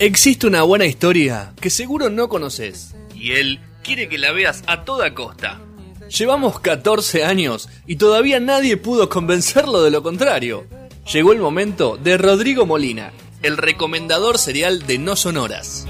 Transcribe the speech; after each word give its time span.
Existe 0.00 0.46
una 0.46 0.62
buena 0.62 0.86
historia 0.86 1.54
que 1.60 1.70
seguro 1.70 2.08
no 2.08 2.28
conoces 2.28 2.94
y 3.16 3.32
él 3.32 3.58
quiere 3.82 4.08
que 4.08 4.16
la 4.16 4.30
veas 4.30 4.62
a 4.68 4.84
toda 4.84 5.12
costa. 5.12 5.60
Llevamos 6.08 6.60
14 6.60 7.24
años 7.24 7.68
y 7.84 7.96
todavía 7.96 8.38
nadie 8.38 8.76
pudo 8.76 9.08
convencerlo 9.08 9.82
de 9.82 9.90
lo 9.90 10.04
contrario. 10.04 10.66
Llegó 11.12 11.32
el 11.32 11.40
momento 11.40 11.96
de 11.96 12.16
Rodrigo 12.16 12.64
Molina, 12.64 13.10
el 13.42 13.56
recomendador 13.56 14.38
serial 14.38 14.86
de 14.86 14.98
No 14.98 15.16
Sonoras. 15.16 15.88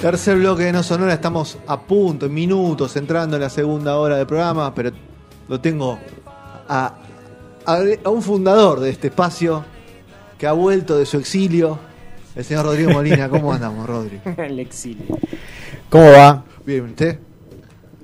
Tercer 0.00 0.36
bloque 0.36 0.62
de 0.62 0.72
No 0.72 0.84
Sonora, 0.84 1.12
estamos 1.12 1.58
a 1.66 1.80
punto, 1.80 2.26
en 2.26 2.34
minutos, 2.34 2.94
entrando 2.94 3.34
en 3.34 3.42
la 3.42 3.50
segunda 3.50 3.98
hora 3.98 4.16
del 4.16 4.28
programa, 4.28 4.72
pero 4.72 4.92
lo 5.48 5.60
tengo 5.60 5.98
a, 6.68 6.94
a- 7.66 7.78
a 8.04 8.08
un 8.10 8.22
fundador 8.22 8.80
de 8.80 8.90
este 8.90 9.08
espacio 9.08 9.64
que 10.38 10.46
ha 10.46 10.52
vuelto 10.52 10.96
de 10.98 11.06
su 11.06 11.16
exilio, 11.18 11.78
el 12.36 12.44
señor 12.44 12.64
Rodrigo 12.66 12.90
Molina. 12.92 13.28
¿Cómo 13.30 13.52
andamos, 13.52 13.86
Rodri? 13.86 14.20
El 14.36 14.58
exilio. 14.60 15.04
¿Cómo 15.90 16.10
va? 16.12 16.44
Bien, 16.64 16.84
¿usted? 16.84 17.18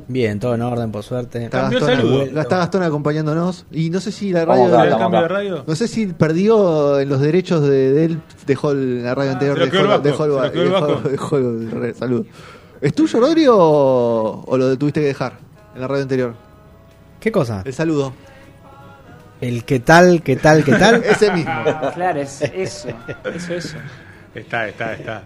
Bien, 0.06 0.38
todo 0.38 0.54
en 0.54 0.60
orden, 0.60 0.92
por 0.92 1.02
suerte. 1.02 1.44
Está 1.44 1.62
Cambió 1.62 1.78
el 1.78 1.84
Gastón, 1.86 2.02
saludo. 2.10 2.40
está 2.42 2.56
Gastón 2.58 2.82
acompañándonos. 2.82 3.64
Y 3.72 3.88
no 3.88 4.00
sé 4.00 4.12
si 4.12 4.32
la 4.32 4.44
radio. 4.44 4.66
acá, 4.66 4.82
¿El 4.82 4.88
estamos 4.88 5.02
cambio 5.02 5.20
de 5.22 5.28
radio? 5.28 5.64
No 5.66 5.74
sé 5.74 5.88
si 5.88 6.06
perdió 6.08 7.00
en 7.00 7.08
los 7.08 7.20
derechos 7.20 7.62
de, 7.62 7.92
de 7.92 8.04
él, 8.04 8.20
dejó 8.46 8.72
el- 8.72 9.02
la 9.02 9.14
radio 9.14 9.32
anterior, 9.32 9.56
quedó 9.70 9.94
el 9.94 10.02
dejó, 10.02 10.24
el, 10.26 11.70
dejó- 11.70 12.04
el. 12.04 12.26
¿Es 12.82 12.92
tuyo, 12.94 13.18
Rodri, 13.20 13.46
o, 13.48 14.44
o 14.46 14.56
lo 14.58 14.76
tuviste 14.76 15.00
que 15.00 15.06
dejar 15.06 15.38
en 15.74 15.80
la 15.80 15.88
radio 15.88 16.02
anterior? 16.02 16.34
¿Qué 17.18 17.32
cosa? 17.32 17.62
El 17.64 17.72
saludo. 17.72 18.12
El 19.44 19.64
qué 19.64 19.80
tal, 19.80 20.22
qué 20.22 20.36
tal, 20.36 20.64
qué 20.64 20.72
tal. 20.72 21.04
Ese 21.04 21.30
mismo. 21.30 21.52
Claro, 21.94 22.18
es 22.18 22.40
eso. 22.40 22.88
Eso, 23.34 23.54
eso. 23.54 23.76
Está, 24.34 24.68
está, 24.68 24.94
está. 24.94 25.22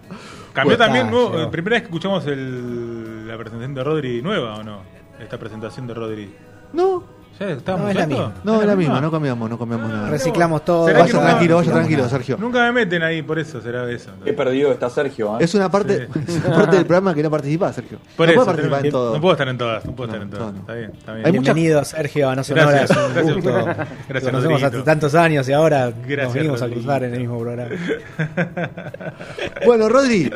Cambió 0.53 0.77
también, 0.77 1.07
está, 1.07 1.49
primera 1.53 1.75
vez 1.77 1.83
que 1.83 1.87
escuchamos 1.87 2.27
el, 2.27 3.29
la 3.29 3.39
presentación 3.39 3.75
de 3.75 3.85
Rodri 3.85 4.21
nueva 4.21 4.57
o 4.57 4.65
no? 4.65 4.83
Esta 5.21 5.39
presentación 5.39 5.87
de 5.87 5.95
Rodri. 5.95 6.35
No, 6.73 7.05
¿Ya 7.41 7.51
estábamos 7.51 7.85
No, 7.85 7.91
es 7.91 7.97
la 7.97 8.07
misma. 8.07 8.33
no, 8.43 8.61
es 8.61 8.67
la 8.67 8.75
misma, 8.77 9.01
no 9.01 9.11
cambiamos, 9.13 9.49
no 9.51 9.59
cambiamos 9.59 9.89
nada. 9.91 10.11
Reciclamos 10.11 10.65
todo. 10.65 10.87
¿Será 10.87 11.01
Vaya 11.01 11.13
nunca- 11.13 11.27
tranquilo, 11.29 11.57
vaya 11.57 11.73
tranquilo, 11.73 11.99
nada. 11.99 12.11
Sergio. 12.11 12.37
Nunca 12.39 12.59
me 12.63 12.73
meten 12.73 13.03
ahí, 13.05 13.23
por 13.23 13.39
eso 13.39 13.61
será 13.61 13.89
eso. 13.91 14.11
Qué 14.25 14.33
perdido 14.33 14.73
está 14.73 14.91
Sergio, 14.91 15.35
¿eh? 15.39 15.45
Es 15.45 15.55
una 15.55 15.71
parte, 15.71 16.09
Sí. 16.13 16.21
es 16.29 16.45
una 16.45 16.57
parte 16.57 16.77
del 16.77 16.87
programa 16.87 17.15
que 17.15 17.23
no 17.23 17.31
participa, 17.31 17.73
Sergio. 17.73 17.99
Por 18.17 18.27
no 18.27 18.33
eso, 18.33 18.41
puede 18.45 18.47
participar 18.57 18.85
en 18.87 18.91
todo. 18.93 19.15
no 19.15 19.21
puedo 19.21 19.33
estar 19.35 19.49
en 19.49 19.59
todas, 19.59 19.85
no 19.85 19.93
puedo 19.95 20.09
No, 20.09 20.15
estar 20.15 20.23
en 20.23 20.31
todas. 20.31 20.47
no, 20.47 20.53
no. 20.53 20.59
Está 20.61 20.75
bien, 20.75 20.91
está 20.99 21.15
bien. 21.15 21.27
Hay 21.27 21.33
mucha- 21.33 21.53
Bienvenido, 21.53 21.85
Sergio, 21.85 22.29
a 22.31 22.43
Sonora. 22.43 22.71
Gracias, 22.73 22.99
un 22.99 23.13
gracias. 23.15 23.35
gusto. 23.37 23.51
Gracias, 23.53 24.13
Nos 24.15 24.23
conocemos 24.25 24.63
hace 24.65 24.83
tantos 24.83 25.15
años 25.15 25.49
y 25.49 25.53
ahora 25.53 25.85
nos 25.91 26.07
Gracias, 26.09 26.35
venimos 26.35 26.63
a 26.63 26.69
cruzar 26.69 27.05
en 27.05 27.15
el 27.15 27.21
mismo 27.21 27.39
programa. 27.39 27.71
Bueno, 29.65 29.89
Rodri, 29.89 30.31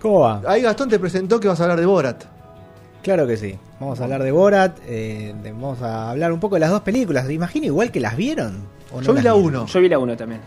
¿Cómo 0.00 0.20
va? 0.20 0.42
ahí 0.46 0.62
Gastón 0.62 0.88
te 0.88 0.98
presentó 0.98 1.40
que 1.40 1.48
vas 1.48 1.58
a 1.60 1.64
hablar 1.64 1.80
de 1.80 1.86
Borat. 1.86 2.24
Claro 3.06 3.24
que 3.24 3.36
sí. 3.36 3.54
Vamos 3.78 4.00
a 4.00 4.02
hablar 4.04 4.20
de 4.24 4.32
Borat. 4.32 4.78
eh, 4.84 5.32
de- 5.40 5.52
vamos 5.52 5.80
a 5.80 6.10
hablar 6.10 6.32
un 6.32 6.40
poco 6.40 6.56
de 6.56 6.60
las 6.60 6.70
dos 6.70 6.80
películas. 6.80 7.30
Imagino 7.30 7.66
igual 7.66 7.92
que 7.92 8.00
las 8.00 8.16
vieron. 8.16 8.66
¿o 8.90 8.96
no 9.00 9.02
Yo 9.06 9.12
vi 9.12 9.16
las 9.18 9.24
la 9.26 9.32
vieron? 9.34 9.46
1. 9.62 9.66
Yo 9.66 9.80
vi 9.80 9.88
la 9.88 9.98
1 10.00 10.16
también. 10.16 10.40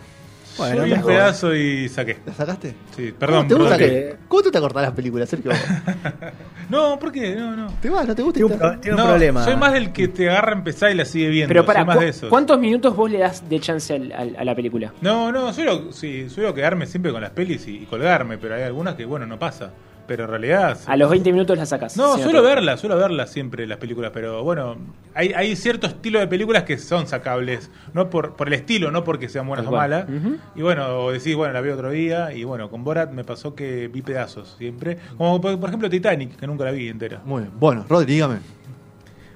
Bueno, 0.57 0.75
Yo 0.75 0.83
vi 0.83 0.91
un 0.91 0.97
mejor. 0.97 1.13
pedazo 1.13 1.55
y 1.55 1.87
saqué. 1.87 2.17
¿La 2.25 2.33
sacaste? 2.33 2.75
Sí, 2.93 3.13
perdón. 3.17 3.43
¿Cómo 3.43 3.47
te 3.47 3.55
gusta 3.55 3.77
Rodri. 3.77 3.85
que- 3.89 4.15
¿Cómo 4.27 4.43
tú 4.43 4.52
te 4.52 4.59
cortás 4.59 4.81
las 4.83 4.91
películas, 4.91 5.30
Sergio? 5.30 5.52
No, 6.69 6.99
¿por 6.99 7.11
qué? 7.11 7.33
No, 7.35 7.55
no. 7.55 7.73
¿Te 7.81 7.89
vas? 7.89 8.05
¿No 8.07 8.13
te 8.13 8.21
gusta? 8.21 8.37
Tiene 8.39 8.53
un, 8.53 8.59
pro- 8.59 8.77
tiene 8.80 8.95
un 8.95 9.02
No, 9.03 9.07
problema. 9.09 9.43
Soy 9.43 9.55
más 9.55 9.73
del 9.73 9.91
que 9.91 10.07
te 10.09 10.30
agarra 10.30 10.52
a 10.52 10.55
empezar 10.55 10.91
y 10.91 10.95
la 10.95 11.05
sigue 11.05 11.30
viendo. 11.30 11.47
Pero 11.47 11.65
para, 11.65 11.80
soy 11.80 11.87
más 11.87 11.99
de 11.99 12.09
esos. 12.09 12.30
¿cuántos 12.30 12.59
minutos 12.59 12.95
vos 12.95 13.09
le 13.09 13.20
das 13.20 13.47
de 13.49 13.59
chance 13.59 13.93
al- 13.95 14.11
al- 14.11 14.36
a 14.37 14.43
la 14.43 14.53
película? 14.53 14.93
No, 15.02 15.31
no, 15.31 15.52
suelo, 15.53 15.91
sí, 15.91 16.30
suelo 16.30 16.53
quedarme 16.53 16.86
siempre 16.86 17.11
con 17.11 17.21
las 17.21 17.31
pelis 17.31 17.67
y, 17.67 17.77
y 17.77 17.86
colgarme, 17.86 18.37
pero 18.37 18.53
hay 18.55 18.64
algunas 18.64 18.93
que, 18.95 19.05
bueno, 19.05 19.26
no 19.26 19.39
pasa. 19.39 19.71
Pero 20.09 20.23
en 20.23 20.31
realidad... 20.31 20.80
A 20.87 20.97
los 20.97 21.08
20 21.08 21.31
minutos 21.31 21.55
la 21.55 21.67
sacas. 21.67 21.95
No, 21.95 22.17
suelo 22.17 22.42
verlas, 22.42 22.80
suelo 22.80 22.97
verlas 22.97 23.30
siempre 23.30 23.67
las 23.67 23.77
películas, 23.77 24.09
pero 24.11 24.43
bueno, 24.43 24.75
hay, 25.14 25.33
hay 25.33 25.55
cierto 25.55 25.86
estilo 25.86 26.17
de 26.17 26.25
películas 26.25 26.64
que 26.64 26.80
son 26.80 27.05
sacables, 27.05 27.70
no 27.93 28.09
por, 28.09 28.36
por 28.36 28.47
el 28.47 28.55
estilo, 28.55 28.89
no 28.89 29.03
porque 29.03 29.30
sean 29.30 29.47
buenas 29.47 29.67
o 29.67 29.71
malas. 29.71 30.08
Y 30.55 30.64
bueno, 30.64 30.87
o 30.97 31.11
decís, 31.11 31.36
bueno, 31.36 31.53
la 31.53 31.61
veo 31.61 31.75
otro 31.75 31.92
día, 31.92 32.33
y 32.33 32.43
bueno, 32.43 32.71
con 32.71 32.83
Borat 32.83 33.11
me 33.11 33.23
pasó 33.23 33.53
que 33.53 33.87
vi 33.87 34.02
pedazos 34.02 34.55
siempre. 34.58 34.97
Como 35.15 35.39
por, 35.39 35.59
por 35.59 35.70
ejemplo 35.70 35.87
Titanic, 35.92 36.36
que 36.37 36.47
nunca 36.47 36.64
la 36.64 36.71
vi 36.71 36.87
entera. 36.87 37.21
Muy 37.23 37.43
bien. 37.43 37.53
Bueno, 37.59 37.86
Rodri, 37.87 38.11
dígame. 38.11 38.37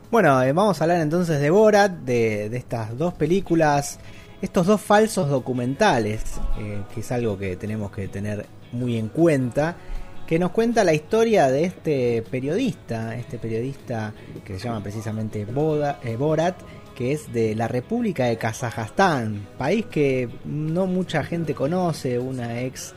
Bueno, 0.10 0.42
eh, 0.42 0.54
vamos 0.54 0.82
a 0.82 0.86
hablar 0.86 1.02
entonces 1.02 1.40
de 1.40 1.52
Borat, 1.52 1.92
de, 1.92 2.50
de 2.50 2.58
estas 2.58 2.98
dos 2.98 3.14
películas, 3.14 4.00
estos 4.42 4.66
dos 4.66 4.82
falsos 4.82 5.30
documentales, 5.30 6.42
eh, 6.58 6.82
que 6.96 7.02
es 7.02 7.12
algo 7.12 7.38
que 7.38 7.58
tenemos 7.58 7.92
que 7.92 8.08
tener 8.08 8.48
muy 8.72 8.98
en 8.98 9.08
cuenta, 9.08 9.76
que 10.28 10.40
nos 10.40 10.52
cuenta 10.52 10.84
la 10.84 10.94
historia 10.94 11.50
de 11.50 11.66
este 11.66 12.22
periodista, 12.30 13.16
este 13.18 13.38
periodista 13.38 14.14
que 14.46 14.58
se 14.58 14.66
llama 14.68 14.82
precisamente 14.82 15.46
Boda- 15.46 16.00
eh, 16.04 16.16
Borat, 16.16 16.56
que 16.96 17.12
es 17.12 17.32
de 17.34 17.56
la 17.56 17.68
República 17.68 18.26
de 18.26 18.38
Kazajstán, 18.38 19.48
país 19.58 19.86
que 19.88 20.30
no 20.46 20.86
mucha 20.86 21.24
gente 21.24 21.54
conoce, 21.54 22.20
una 22.20 22.62
ex 22.62 22.94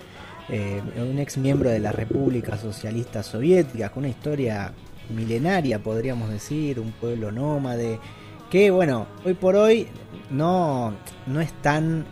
eh, 0.49 0.81
un 0.97 1.19
ex 1.19 1.39
miembro 1.39 1.71
de 1.71 1.81
la 1.81 1.91
República 1.91 2.57
Socialista 2.57 3.25
Soviética, 3.25 3.89
con 3.89 4.03
una 4.05 4.11
historia 4.11 4.73
milenaria, 5.11 5.81
podríamos 5.81 6.31
decir, 6.31 6.79
un 6.79 6.93
pueblo 6.93 7.33
nómade, 7.33 7.99
que 8.49 8.71
bueno, 8.71 9.09
hoy 9.25 9.35
por 9.35 9.57
hoy 9.57 9.89
no, 10.31 10.95
no 11.27 11.41
es 11.41 11.53
tan, 11.63 12.07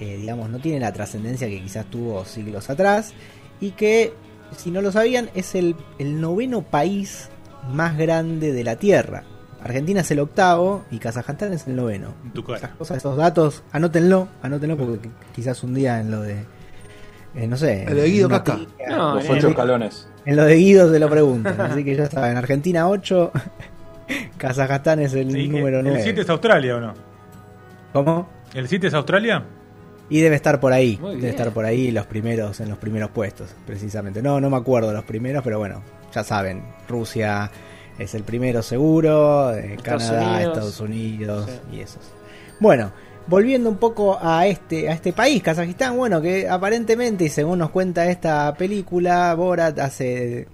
eh, 0.00 0.16
digamos, 0.16 0.50
no 0.50 0.58
tiene 0.58 0.80
la 0.80 0.92
trascendencia 0.92 1.46
que 1.48 1.62
quizás 1.62 1.86
tuvo 1.86 2.24
siglos 2.24 2.68
atrás, 2.70 3.12
y 3.60 3.70
que, 3.70 4.12
si 4.56 4.70
no 4.70 4.82
lo 4.82 4.92
sabían, 4.92 5.30
es 5.34 5.54
el, 5.54 5.76
el 5.98 6.20
noveno 6.20 6.62
país 6.62 7.28
más 7.72 7.96
grande 7.96 8.52
de 8.52 8.64
la 8.64 8.76
Tierra. 8.76 9.24
Argentina 9.62 10.00
es 10.02 10.10
el 10.12 10.20
octavo 10.20 10.84
y 10.90 10.98
Kazajstán 10.98 11.52
es 11.52 11.66
el 11.66 11.74
noveno. 11.74 12.14
En 12.24 12.30
tu 12.32 12.44
cara. 12.44 12.74
Cosas, 12.78 12.98
esos 12.98 13.16
datos, 13.16 13.64
anótenlo, 13.72 14.28
anótenlo 14.42 14.76
porque 14.76 15.08
quizás 15.34 15.62
un 15.64 15.74
día 15.74 16.00
en 16.00 16.10
lo 16.12 16.20
de, 16.22 16.36
eh, 17.34 17.46
no 17.48 17.56
sé, 17.56 17.82
El 17.84 17.96
de 17.96 18.08
Guido 18.08 18.28
Casca. 18.28 18.58
No, 18.88 19.16
Los 19.16 19.28
ocho 19.28 19.48
escalones. 19.48 20.08
en 20.24 20.36
lo 20.36 20.44
de 20.44 20.54
Guido 20.54 20.92
se 20.92 20.98
lo 21.00 21.08
preguntan, 21.10 21.60
así 21.60 21.82
que 21.84 21.96
ya 21.96 22.06
saben, 22.08 22.36
Argentina 22.36 22.88
8, 22.88 23.32
Kazajstán 24.38 25.00
es 25.00 25.14
el 25.14 25.32
Sí, 25.32 25.48
número 25.48 25.78
¿El 25.80 25.84
9. 25.86 26.00
7 26.02 26.20
es 26.20 26.30
Australia 26.30 26.76
o 26.76 26.80
no? 26.80 26.94
¿Cómo? 27.92 28.28
¿El 28.54 28.68
7 28.68 28.86
es 28.86 28.94
Australia? 28.94 29.42
Y 30.08 30.20
debe 30.20 30.36
estar 30.36 30.60
por 30.60 30.72
ahí, 30.72 30.96
Muy 31.00 31.10
debe 31.10 31.22
bien. 31.22 31.30
estar 31.30 31.52
por 31.52 31.64
ahí 31.64 31.90
los 31.90 32.06
primeros, 32.06 32.60
en 32.60 32.68
los 32.68 32.78
primeros 32.78 33.10
puestos, 33.10 33.48
precisamente. 33.66 34.22
No, 34.22 34.40
no 34.40 34.48
me 34.50 34.56
acuerdo 34.56 34.92
los 34.92 35.04
primeros, 35.04 35.42
pero 35.42 35.58
bueno, 35.58 35.82
ya 36.14 36.22
saben, 36.22 36.62
Rusia 36.88 37.50
es 37.98 38.14
el 38.14 38.22
primero 38.22 38.62
seguro, 38.62 39.52
eh, 39.54 39.74
Estados 39.74 40.04
Canadá, 40.04 40.30
Unidos. 40.36 40.52
Estados 40.52 40.80
Unidos 40.80 41.50
Sí. 41.70 41.76
y 41.76 41.80
esos. 41.80 42.02
Bueno, 42.60 42.92
volviendo 43.26 43.68
un 43.68 43.78
poco 43.78 44.16
a 44.20 44.46
este, 44.46 44.88
a 44.88 44.92
este 44.92 45.12
país, 45.12 45.42
Kazajistán, 45.42 45.96
bueno, 45.96 46.22
que 46.22 46.48
aparentemente, 46.48 47.24
y 47.24 47.28
según 47.28 47.58
nos 47.58 47.70
cuenta 47.70 48.08
esta 48.08 48.54
película, 48.54 49.34
Borat 49.34 49.76
hace 49.80 50.46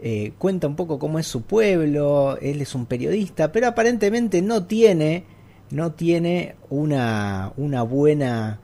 eh, 0.00 0.32
cuenta 0.38 0.66
un 0.68 0.76
poco 0.76 0.98
cómo 0.98 1.18
es 1.18 1.26
su 1.26 1.42
pueblo, 1.42 2.38
él 2.40 2.60
es 2.60 2.74
un 2.74 2.86
periodista, 2.86 3.50
pero 3.50 3.66
aparentemente 3.68 4.40
no 4.42 4.64
tiene, 4.66 5.24
no 5.70 5.92
tiene 5.92 6.54
una, 6.70 7.52
una 7.56 7.82
buena, 7.82 8.60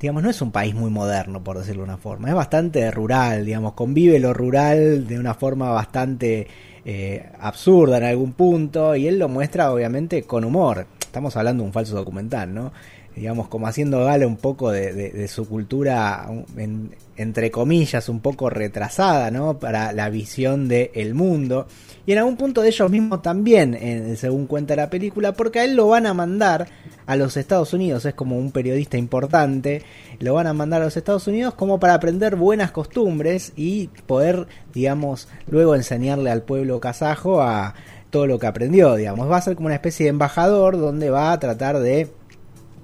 digamos, 0.00 0.22
no 0.22 0.30
es 0.30 0.42
un 0.42 0.50
país 0.50 0.74
muy 0.74 0.90
moderno, 0.90 1.42
por 1.42 1.58
decirlo 1.58 1.82
de 1.82 1.90
una 1.90 1.98
forma, 1.98 2.28
es 2.28 2.34
bastante 2.34 2.90
rural, 2.90 3.44
digamos, 3.44 3.72
convive 3.72 4.18
lo 4.18 4.34
rural 4.34 5.06
de 5.06 5.18
una 5.18 5.34
forma 5.34 5.70
bastante 5.70 6.46
eh, 6.84 7.30
absurda 7.40 7.98
en 7.98 8.04
algún 8.04 8.32
punto, 8.32 8.94
y 8.94 9.06
él 9.08 9.18
lo 9.18 9.28
muestra 9.28 9.72
obviamente 9.72 10.22
con 10.22 10.44
humor. 10.44 10.86
Estamos 11.16 11.34
hablando 11.38 11.62
de 11.62 11.68
un 11.68 11.72
falso 11.72 11.96
documental, 11.96 12.52
¿no? 12.52 12.72
digamos, 13.16 13.48
como 13.48 13.66
haciendo 13.66 14.04
gala 14.04 14.26
un 14.26 14.36
poco 14.36 14.70
de, 14.70 14.92
de- 14.92 15.08
de 15.08 15.26
su 15.28 15.48
cultura, 15.48 16.28
en- 16.58 16.94
entre 17.16 17.50
comillas, 17.50 18.10
un 18.10 18.20
poco 18.20 18.50
retrasada, 18.50 19.30
¿no? 19.30 19.58
Para 19.58 19.94
la 19.94 20.10
visión 20.10 20.68
del 20.68 21.14
mundo. 21.14 21.66
Y 22.04 22.12
en 22.12 22.18
algún 22.18 22.36
punto 22.36 22.60
de 22.60 22.68
ellos 22.68 22.90
mismos 22.90 23.22
también, 23.22 24.14
según 24.18 24.46
cuenta 24.46 24.76
la 24.76 24.90
película, 24.90 25.32
porque 25.32 25.60
a 25.60 25.64
él 25.64 25.74
lo 25.76 25.88
van 25.88 26.04
a 26.04 26.12
mandar 26.12 26.68
a 27.06 27.16
los 27.16 27.38
Estados 27.38 27.72
Unidos, 27.72 28.04
es 28.04 28.12
como 28.12 28.36
un 28.36 28.52
periodista 28.52 28.98
importante, 28.98 29.80
lo 30.18 30.34
van 30.34 30.48
a 30.48 30.52
mandar 30.52 30.82
a 30.82 30.84
los 30.84 30.96
Estados 30.98 31.26
Unidos 31.26 31.54
como 31.54 31.80
para 31.80 31.94
aprender 31.94 32.36
buenas 32.36 32.70
costumbres 32.70 33.54
y 33.56 33.86
poder, 34.06 34.46
digamos, 34.74 35.26
luego 35.48 35.74
enseñarle 35.74 36.30
al 36.30 36.42
pueblo 36.42 36.80
kazajo 36.80 37.40
a 37.40 37.74
todo 38.16 38.26
lo 38.26 38.38
que 38.38 38.46
aprendió, 38.46 38.94
digamos. 38.94 39.30
Va 39.30 39.36
a 39.36 39.42
ser 39.42 39.56
como 39.56 39.66
una 39.66 39.74
especie 39.74 40.04
de 40.04 40.10
embajador 40.10 40.78
donde 40.78 41.10
va 41.10 41.32
a 41.32 41.38
tratar 41.38 41.78
de 41.80 42.08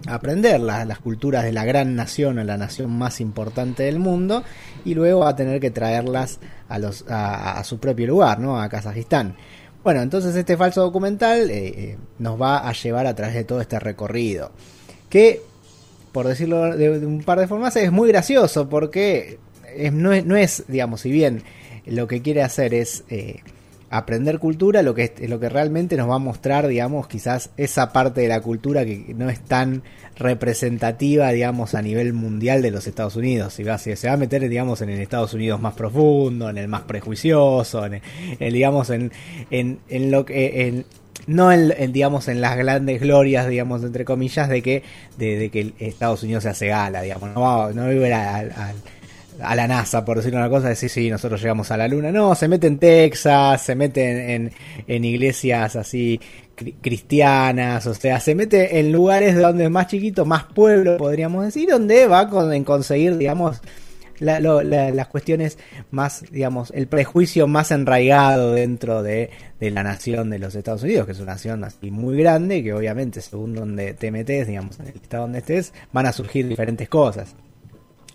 aprender 0.07 0.61
la- 0.61 0.85
las 0.85 0.99
culturas 0.99 1.43
de 1.45 1.53
la 1.53 1.65
gran 1.65 1.95
nación 1.97 2.39
o 2.39 2.45
la 2.45 2.59
nación 2.59 2.91
más 2.91 3.19
importante 3.21 3.85
del 3.85 3.99
mundo 3.99 4.43
y 4.85 4.95
luego 4.95 5.21
va 5.21 5.31
a 5.31 5.37
tener 5.37 5.59
que 5.59 5.71
traerlas 5.71 6.39
a, 6.69 6.79
los, 6.79 7.05
a, 7.09 7.63
su 7.65 7.79
propio 7.79 8.07
lugar, 8.09 8.41
¿no? 8.41 8.61
A 8.61 8.69
Kazajistán. 8.69 9.37
Bueno, 9.83 10.03
entonces 10.03 10.35
este 10.37 10.57
falso 10.59 10.83
documental 10.83 11.51
eh, 11.51 11.67
eh, 11.69 11.97
nos 12.19 12.41
va 12.41 12.69
a 12.69 12.73
llevar 12.73 13.07
a 13.07 13.15
través 13.15 13.35
de 13.35 13.45
todo 13.45 13.61
este 13.63 13.79
recorrido. 13.81 14.53
Que, 15.09 15.41
por 16.13 16.27
decirlo 16.29 16.77
de, 16.77 16.91
un 17.07 17.23
par 17.23 17.39
de 17.41 17.47
formas, 17.49 17.75
es 17.77 17.91
muy 17.91 18.09
gracioso 18.09 18.69
porque 18.69 19.39
es- 19.75 19.93
no, 19.95 20.13
es, 20.13 20.27
no 20.27 20.37
es, 20.37 20.65
digamos, 20.69 21.01
si 21.01 21.11
bien 21.11 21.43
lo 21.87 22.07
que 22.07 22.21
quiere 22.23 22.43
hacer 22.43 22.75
es 22.75 23.05
eh, 23.09 23.41
aprender 23.93 24.39
cultura, 24.39 24.83
lo 24.83 24.95
que, 24.95 25.05
es- 25.17 25.29
lo 25.29 25.39
que 25.39 25.49
realmente 25.49 25.97
nos 25.97 26.09
va 26.09 26.17
a 26.17 26.19
mostrar, 26.19 26.67
digamos, 26.67 27.07
quizás 27.07 27.51
esa 27.57 27.93
parte 27.93 28.23
de 28.23 28.29
la 28.29 28.41
cultura 28.41 28.85
que 28.85 29.15
no 29.17 29.29
es 29.31 29.41
tan 29.41 29.83
representativa, 30.17 31.31
digamos, 31.31 31.75
a 31.75 31.83
nivel 31.83 32.13
mundial 32.13 32.63
de 32.63 32.71
los 32.71 32.87
Estados 32.87 33.17
Unidos. 33.17 33.55
Si, 33.55 33.63
va, 33.63 33.79
si 33.79 33.95
se 33.97 34.09
va 34.09 34.15
a 34.15 34.17
meter, 34.17 34.49
digamos, 34.49 34.81
en 34.83 34.91
el 34.91 35.01
Estados 35.01 35.35
Unidos 35.35 35.61
más 35.61 35.75
profundo, 35.75 36.51
en 36.51 36.59
el 36.59 36.69
más 36.69 36.83
prejuicioso, 36.83 37.85
en, 37.87 38.01
en, 38.39 38.53
digamos, 38.53 38.91
en, 38.91 39.13
en, 39.51 39.79
en 39.89 40.11
lo 40.11 40.25
que... 40.25 40.67
En, 40.69 40.85
no 41.29 41.53
en, 41.53 41.73
en, 41.79 41.93
digamos 41.93 42.27
en 42.27 42.41
las 42.41 42.57
grandes 42.57 43.01
glorias 43.01 43.47
digamos 43.47 43.85
entre 43.85 44.05
comillas 44.05 44.49
de 44.49 44.61
que 44.61 44.83
de, 45.19 45.37
de 45.39 45.51
que 45.51 45.73
Estados 45.79 46.25
Unidos 46.25 46.43
se 46.43 46.49
hace 46.49 46.67
gala 46.67 47.01
digamos 47.01 47.33
no 47.33 47.71
no 47.71 47.83
al, 47.85 48.13
al- 48.13 48.51
a 48.51 48.73
la 49.39 49.67
NASA, 49.67 50.05
por 50.05 50.19
decir 50.19 50.35
una 50.35 50.49
cosa, 50.49 50.69
decir, 50.69 50.89
sí, 50.91 51.11
nosotros 51.11 51.41
llegamos 51.41 51.71
a 51.71 51.77
la 51.77 51.89
Luna. 51.89 52.13
No, 52.13 52.35
se 52.35 52.49
mete 52.49 52.67
en 52.67 52.79
Texas, 52.79 53.63
se 53.63 53.75
mete 53.75 54.35
en, 54.35 54.53
en, 54.87 55.05
iglesias 55.05 55.77
así 55.77 56.21
cri- 56.57 56.75
cristianas, 56.81 57.87
o 57.87 57.95
sea, 57.95 58.21
se 58.21 58.35
mete 58.35 58.79
en 58.79 58.93
lugares 58.93 59.37
donde 59.37 59.65
es 59.65 59.71
más 59.71 59.87
chiquito, 59.89 60.25
más 60.25 60.45
pueblo, 60.45 60.97
podríamos 60.97 61.45
decir, 61.45 61.69
donde 61.69 62.07
va 62.07 62.29
con, 62.29 62.53
en 62.53 62.65
conseguir, 62.65 63.17
digamos, 63.17 63.61
la- 64.19 64.39
lo- 64.39 64.63
la- 64.63 64.91
las 64.91 65.09
cuestiones 65.09 65.59
más, 65.91 66.25
digamos, 66.31 66.71
el 66.75 66.87
prejuicio 66.87 67.47
más 67.49 67.71
enraigado 67.73 68.53
dentro 68.53 69.03
de, 69.03 69.31
de 69.59 69.71
la 69.71 69.83
nación 69.83 70.31
de 70.31 70.39
los 70.39 70.55
Estados 70.55 70.83
Unidos, 70.85 71.07
que 71.07 71.13
es 71.13 71.19
una 71.21 71.33
nación 71.33 71.65
así 71.65 71.91
muy 71.91 72.17
grande, 72.19 72.63
que 72.63 72.73
obviamente 72.73 73.21
según 73.21 73.55
donde 73.55 73.95
te 73.95 74.11
metes, 74.13 74.47
digamos, 74.47 74.79
en 74.79 74.89
el 74.89 74.95
estado 74.95 75.25
donde 75.25 75.39
estés, 75.41 75.73
van 75.93 76.07
a 76.07 76.13
surgir 76.13 76.47
diferentes 76.47 76.89
cosas. 76.89 77.35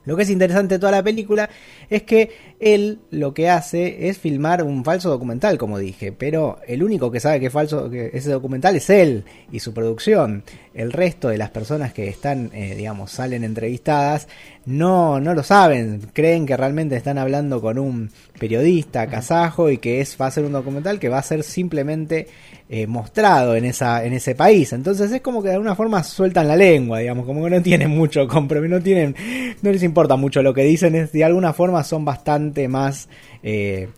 Lo 0.07 0.15
que 0.15 0.23
es 0.23 0.29
interesante 0.29 0.75
de 0.75 0.79
toda 0.79 0.93
la 0.93 1.03
película 1.03 1.49
es 1.89 2.03
que 2.03 2.31
él 2.61 2.99
lo 3.11 3.33
que 3.33 3.49
hace 3.49 4.07
es 4.07 4.17
filmar 4.17 4.63
un 4.63 4.85
falso 4.85 5.09
documental, 5.09 5.57
como 5.57 5.77
dije, 5.77 6.13
pero 6.13 6.59
el 6.65 6.81
único 6.81 7.11
que 7.11 7.19
sabe 7.19 7.41
que 7.41 7.47
es 7.47 7.53
falso 7.53 7.89
que 7.89 8.11
ese 8.13 8.31
documental 8.31 8.77
es 8.77 8.89
él 8.89 9.25
y 9.51 9.59
su 9.59 9.73
producción. 9.73 10.45
El 10.77 10.93
resto 10.93 11.29
de 11.29 11.39
las 11.39 11.49
personas 11.49 11.91
que 11.91 12.07
están, 12.07 12.51
eh, 12.53 12.75
digamos, 12.75 13.09
salen 13.09 13.43
entrevistadas, 13.43 14.27
no, 14.67 15.19
no 15.19 15.33
lo 15.33 15.41
saben, 15.41 16.01
creen 16.13 16.45
que 16.45 16.55
realmente 16.55 16.95
están 16.95 17.17
hablando 17.17 17.59
con 17.61 17.79
un 17.79 18.11
periodista 18.39 19.07
kazajo 19.07 19.71
y 19.71 19.79
que 19.79 20.01
es, 20.01 20.15
va 20.21 20.27
a 20.27 20.31
ser 20.31 20.45
un 20.45 20.51
documental 20.51 20.99
que 20.99 21.09
va 21.09 21.17
a 21.17 21.23
ser 21.23 21.41
simplemente 21.41 22.27
eh, 22.69 22.85
mostrado 22.85 23.55
en 23.55 23.65
esa 23.65 24.05
en 24.05 24.13
ese 24.13 24.35
país. 24.35 24.71
Entonces 24.71 25.11
es 25.11 25.21
como 25.21 25.41
que 25.41 25.49
de 25.49 25.55
alguna 25.55 25.73
forma 25.73 26.03
sueltan 26.03 26.47
la 26.47 26.55
lengua 26.55 26.99
digamos 26.99 27.25
como 27.25 27.43
que 27.43 27.49
no 27.49 27.61
tienen 27.63 27.89
mucho 27.89 28.27
compromiso 28.27 28.75
no 28.75 28.81
tienen 28.83 29.15
no 29.63 29.71
les 29.71 29.81
importa 29.81 30.15
mucho. 30.15 30.43
Lo 30.43 30.53
que 30.53 30.63
dicen 30.63 30.93
es 30.93 31.11
de 31.11 31.23
alguna 31.23 31.53
forma 31.53 31.83
son 31.83 32.05
bastante 32.05 32.67
más 32.67 33.09
eh, 33.41 33.89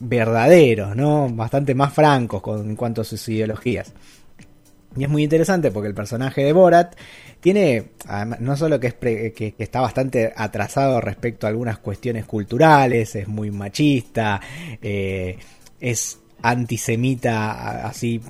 verdaderos 0.00 0.96
no 0.96 1.28
bastante 1.28 1.72
más 1.76 1.92
francos 1.92 2.42
con 2.42 2.70
en 2.70 2.74
cuanto 2.74 3.02
a 3.02 3.04
sus 3.04 3.28
ideologías 3.28 3.92
y 4.96 5.04
es 5.04 5.08
muy 5.10 5.22
interesante 5.24 5.70
porque 5.70 5.88
el 5.88 5.94
personaje 5.94 6.42
de 6.44 6.52
Borat 6.52 6.94
tiene, 7.40 7.84
no 8.40 8.56
solo 8.56 8.80
que, 8.80 8.86
es 8.88 8.94
pre- 8.94 9.32
que, 9.32 9.52
que 9.52 9.62
está 9.62 9.80
bastante 9.80 10.32
atrasado 10.34 11.00
respecto 11.00 11.46
a 11.46 11.50
algunas 11.50 11.78
cuestiones 11.78 12.24
culturales, 12.24 13.14
es 13.16 13.28
muy 13.28 13.50
machista, 13.50 14.40
eh, 14.80 15.36
es 15.80 16.18
antisemita 16.42 17.86
así, 17.86 18.20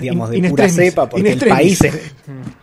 digamos, 0.00 0.30
de 0.30 0.38
In- 0.38 0.48
pura 0.50 0.64
extremis, 0.64 0.92
cepa, 0.92 1.08
porque 1.08 1.20
in 1.20 1.26
el 1.26 1.32
extremis. 1.34 1.78
país 1.78 1.82
es... 1.82 2.12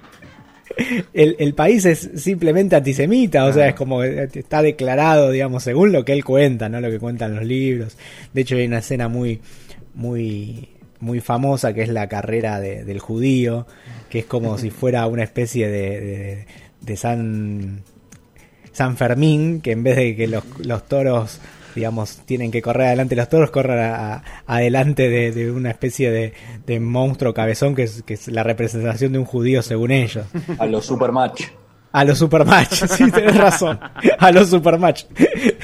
El, 1.11 1.35
el 1.39 1.55
país 1.55 1.85
es 1.85 2.07
simplemente 2.17 2.75
antisemita, 2.75 3.45
o 3.45 3.53
sea, 3.53 3.69
es 3.69 3.73
como 3.73 4.01
que 4.01 4.29
está 4.35 4.61
declarado, 4.61 5.31
digamos, 5.31 5.63
según 5.63 5.91
lo 5.91 6.05
que 6.05 6.13
él 6.13 6.23
cuenta, 6.23 6.69
no 6.69 6.79
lo 6.79 6.91
que 6.91 6.99
cuentan 6.99 7.33
los 7.35 7.43
libros. 7.45 7.97
De 8.31 8.41
hecho, 8.41 8.55
hay 8.57 8.67
una 8.67 8.77
escena 8.77 9.07
muy, 9.07 9.41
muy, 9.95 10.69
muy 10.99 11.19
famosa 11.21 11.73
que 11.73 11.81
es 11.83 11.89
la 11.89 12.07
carrera 12.07 12.59
de- 12.59 12.83
del 12.83 12.99
judío, 12.99 13.67
que 14.09 14.19
es 14.19 14.25
como 14.25 14.57
si 14.57 14.69
fuera 14.71 15.05
una 15.07 15.23
especie 15.23 15.67
de, 15.69 16.01
de, 16.01 16.45
de 16.81 16.97
San, 16.97 17.83
San 18.71 18.97
Fermín, 18.97 19.61
que 19.61 19.71
en 19.71 19.83
vez 19.83 19.95
de 19.95 20.15
que 20.15 20.27
los, 20.27 20.43
los 20.59 20.87
toros, 20.87 21.39
digamos, 21.75 22.17
tienen 22.25 22.51
que 22.51 22.61
correr 22.61 22.87
adelante, 22.87 23.15
los 23.15 23.29
toros 23.29 23.51
corren 23.51 23.79
a- 23.79 24.13
a- 24.15 24.23
adelante 24.47 25.09
de, 25.09 25.31
de 25.31 25.51
una 25.51 25.69
especie 25.71 26.11
de, 26.11 26.33
de 26.65 26.79
monstruo 26.79 27.33
cabezón 27.33 27.75
que 27.75 27.83
es, 27.83 28.03
que 28.03 28.13
es 28.15 28.27
la 28.27 28.43
representación 28.43 29.13
de 29.13 29.19
un 29.19 29.25
judío 29.25 29.61
según 29.61 29.91
ellos. 29.91 30.25
A 30.59 30.65
los 30.65 30.85
Supermatch. 30.85 31.43
A 31.91 32.03
los 32.03 32.17
Supermatch, 32.19 32.73
sí, 32.89 33.09
tenés 33.09 33.37
razón. 33.37 33.79
A 34.19 34.31
los 34.31 34.49
Supermatch. 34.49 35.05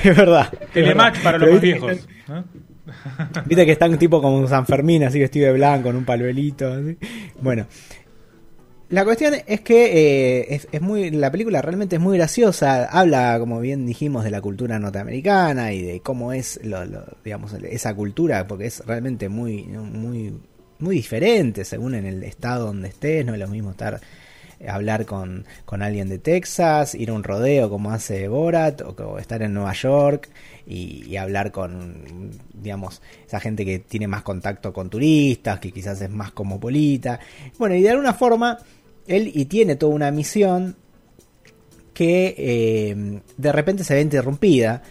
Es 0.04 0.18
verdad. 0.18 0.52
Telematch 0.74 1.22
para 1.22 1.38
los 1.38 1.52
más 1.52 1.62
viejos. 1.62 2.08
Viste 3.46 3.66
que 3.66 3.72
están 3.74 3.98
tipo 3.98 4.22
como 4.22 4.48
San 4.48 4.66
Fermín, 4.66 5.04
así 5.04 5.20
vestido 5.20 5.48
de 5.48 5.54
blanco, 5.54 5.90
con 5.90 5.96
un 5.96 6.06
paluelito. 6.06 6.72
así. 6.72 6.98
Bueno. 7.42 7.66
La 8.90 9.04
cuestión 9.06 9.34
es 9.48 9.62
que 9.62 9.86
eh, 10.52 10.62
es, 10.72 10.82
muy 10.82 11.10
la 11.10 11.32
película 11.32 11.64
realmente 11.64 11.96
es 11.96 12.02
muy 12.02 12.16
graciosa. 12.18 12.86
Habla, 12.86 13.38
como 13.40 13.60
bien 13.60 13.88
dijimos, 13.88 14.24
de 14.24 14.30
la 14.30 14.40
cultura 14.40 14.78
norteamericana 14.78 15.74
y 15.74 15.82
de 15.82 16.00
cómo 16.02 16.32
es, 16.32 16.60
lo, 16.64 16.86
lo- 16.86 17.04
digamos, 17.24 17.54
esa 17.54 17.96
cultura, 17.96 18.46
porque 18.46 18.68
es 18.68 18.86
realmente 18.86 19.30
muy, 19.30 19.64
muy, 19.64 20.36
muy 20.78 20.96
diferente 20.98 21.66
según 21.66 21.96
en 21.96 22.06
el 22.06 22.24
estado 22.24 22.68
donde 22.68 22.90
estés. 22.90 23.26
No 23.26 23.34
es 23.34 23.40
lo 23.40 23.48
mismo 23.48 23.72
estar 23.72 24.00
hablar 24.68 25.06
con, 25.06 25.46
con 25.66 25.82
alguien 25.82 26.10
de 26.10 26.20
Texas, 26.20 26.96
ir 26.96 27.10
a 27.10 27.14
un 27.14 27.24
rodeo 27.24 27.70
como 27.70 27.92
hace 27.92 28.28
Borat, 28.28 28.82
o, 28.82 29.18
estar 29.18 29.42
en 29.42 29.54
Nueva 29.54 29.74
York 29.74 30.30
y, 30.66 31.06
y 31.08 31.18
hablar 31.18 31.52
con, 31.52 32.32
digamos, 32.54 33.02
esa 33.26 33.40
gente 33.40 33.66
que 33.66 33.80
tiene 33.80 34.08
más 34.08 34.24
contacto 34.24 34.74
con 34.74 34.90
turistas, 34.90 35.60
que 35.60 35.72
quizás 35.72 36.02
es 36.02 36.10
más 36.10 36.32
cosmopolita. 36.32 37.20
Bueno, 37.58 37.76
y 37.76 37.82
de 37.82 37.90
alguna 37.90 38.14
forma, 38.14 38.58
él 39.08 39.32
y 39.34 39.46
tiene 39.46 39.76
toda 39.76 39.94
una 39.94 40.12
misión 40.12 40.76
que 41.94 42.36
eh, 42.38 43.22
de 43.38 43.52
repente 43.52 43.84
se 43.84 43.94
ve 43.94 44.02
interrumpida, 44.02 44.82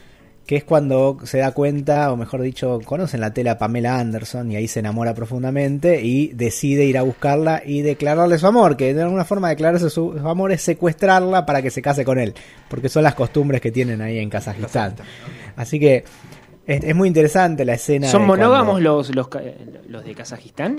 que 0.52 0.58
es 0.58 0.64
cuando 0.64 1.16
se 1.24 1.38
da 1.38 1.52
cuenta, 1.52 2.12
o 2.12 2.16
mejor 2.18 2.42
dicho, 2.42 2.78
conocen 2.84 3.22
la 3.22 3.32
tela 3.32 3.56
Pamela 3.56 3.98
Anderson 3.98 4.52
y 4.52 4.56
ahí 4.56 4.68
se 4.68 4.80
enamora 4.80 5.14
profundamente 5.14 6.02
y 6.02 6.28
decide 6.34 6.84
ir 6.84 6.98
a 6.98 7.02
buscarla 7.02 7.62
y 7.64 7.80
declararle 7.80 8.36
su 8.36 8.46
amor, 8.46 8.76
que 8.76 8.92
de 8.92 9.00
alguna 9.00 9.24
forma 9.24 9.48
declararse 9.48 9.88
su, 9.88 10.14
su 10.20 10.28
amor 10.28 10.52
es 10.52 10.60
secuestrarla 10.60 11.46
para 11.46 11.62
que 11.62 11.70
se 11.70 11.80
case 11.80 12.04
con 12.04 12.18
él, 12.18 12.34
porque 12.68 12.90
son 12.90 13.02
las 13.02 13.14
costumbres 13.14 13.62
que 13.62 13.72
tienen 13.72 14.02
ahí 14.02 14.18
en 14.18 14.28
Kazajistán. 14.28 14.94
Así 15.56 15.80
que 15.80 16.04
es, 16.66 16.84
es 16.84 16.94
muy 16.94 17.08
interesante 17.08 17.64
la 17.64 17.72
escena. 17.72 18.08
¿Son 18.08 18.20
de 18.20 18.26
monógamos 18.26 18.72
cuando- 18.74 18.96
los, 18.96 19.14
los, 19.14 19.28
los 19.88 20.04
de 20.04 20.14
Kazajistán? 20.14 20.76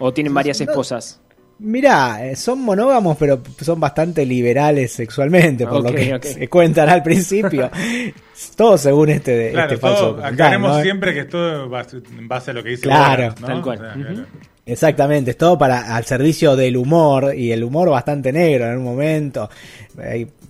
¿O 0.00 0.12
tienen 0.12 0.34
varias 0.34 0.58
No. 0.60 0.64
esposas? 0.68 1.20
Mirá, 1.60 2.26
eh, 2.26 2.36
son 2.36 2.60
monógamos, 2.62 3.16
pero 3.16 3.40
son 3.60 3.78
bastante 3.78 4.26
liberales 4.26 4.92
sexualmente, 4.92 5.66
por 5.66 5.82
lo 5.84 5.92
que 5.92 6.18
se 6.22 6.48
cuentan 6.48 6.88
al 6.88 7.02
principio. 7.02 7.70
todo 8.56 8.76
según 8.76 9.10
este, 9.10 9.50
Claro, 9.52 9.72
este 9.72 9.80
falso 9.80 10.14
todo, 10.16 10.24
aclaremos 10.24 10.76
¿no? 10.76 10.82
siempre 10.82 11.14
que 11.14 11.20
es 11.20 11.28
todo 11.28 11.68
base- 11.68 12.02
en 12.18 12.26
base 12.28 12.50
a 12.50 12.54
lo 12.54 12.62
que 12.62 12.70
dice 12.70 12.82
Claro, 12.82 13.34
¿no? 13.40 13.46
tal 13.46 13.62
cual. 13.62 13.78
O 13.78 13.82
sea, 13.82 13.92
claro. 13.94 14.26
Exactamente, 14.66 15.30
es 15.32 15.36
todo 15.38 15.56
para 15.58 15.94
al 15.94 16.04
servicio 16.04 16.56
del 16.56 16.76
humor 16.76 17.34
y 17.36 17.52
el 17.52 17.62
humor 17.62 17.90
bastante 17.90 18.32
negro 18.32 18.66
en 18.66 18.78
un 18.78 18.84
momento. 18.84 19.48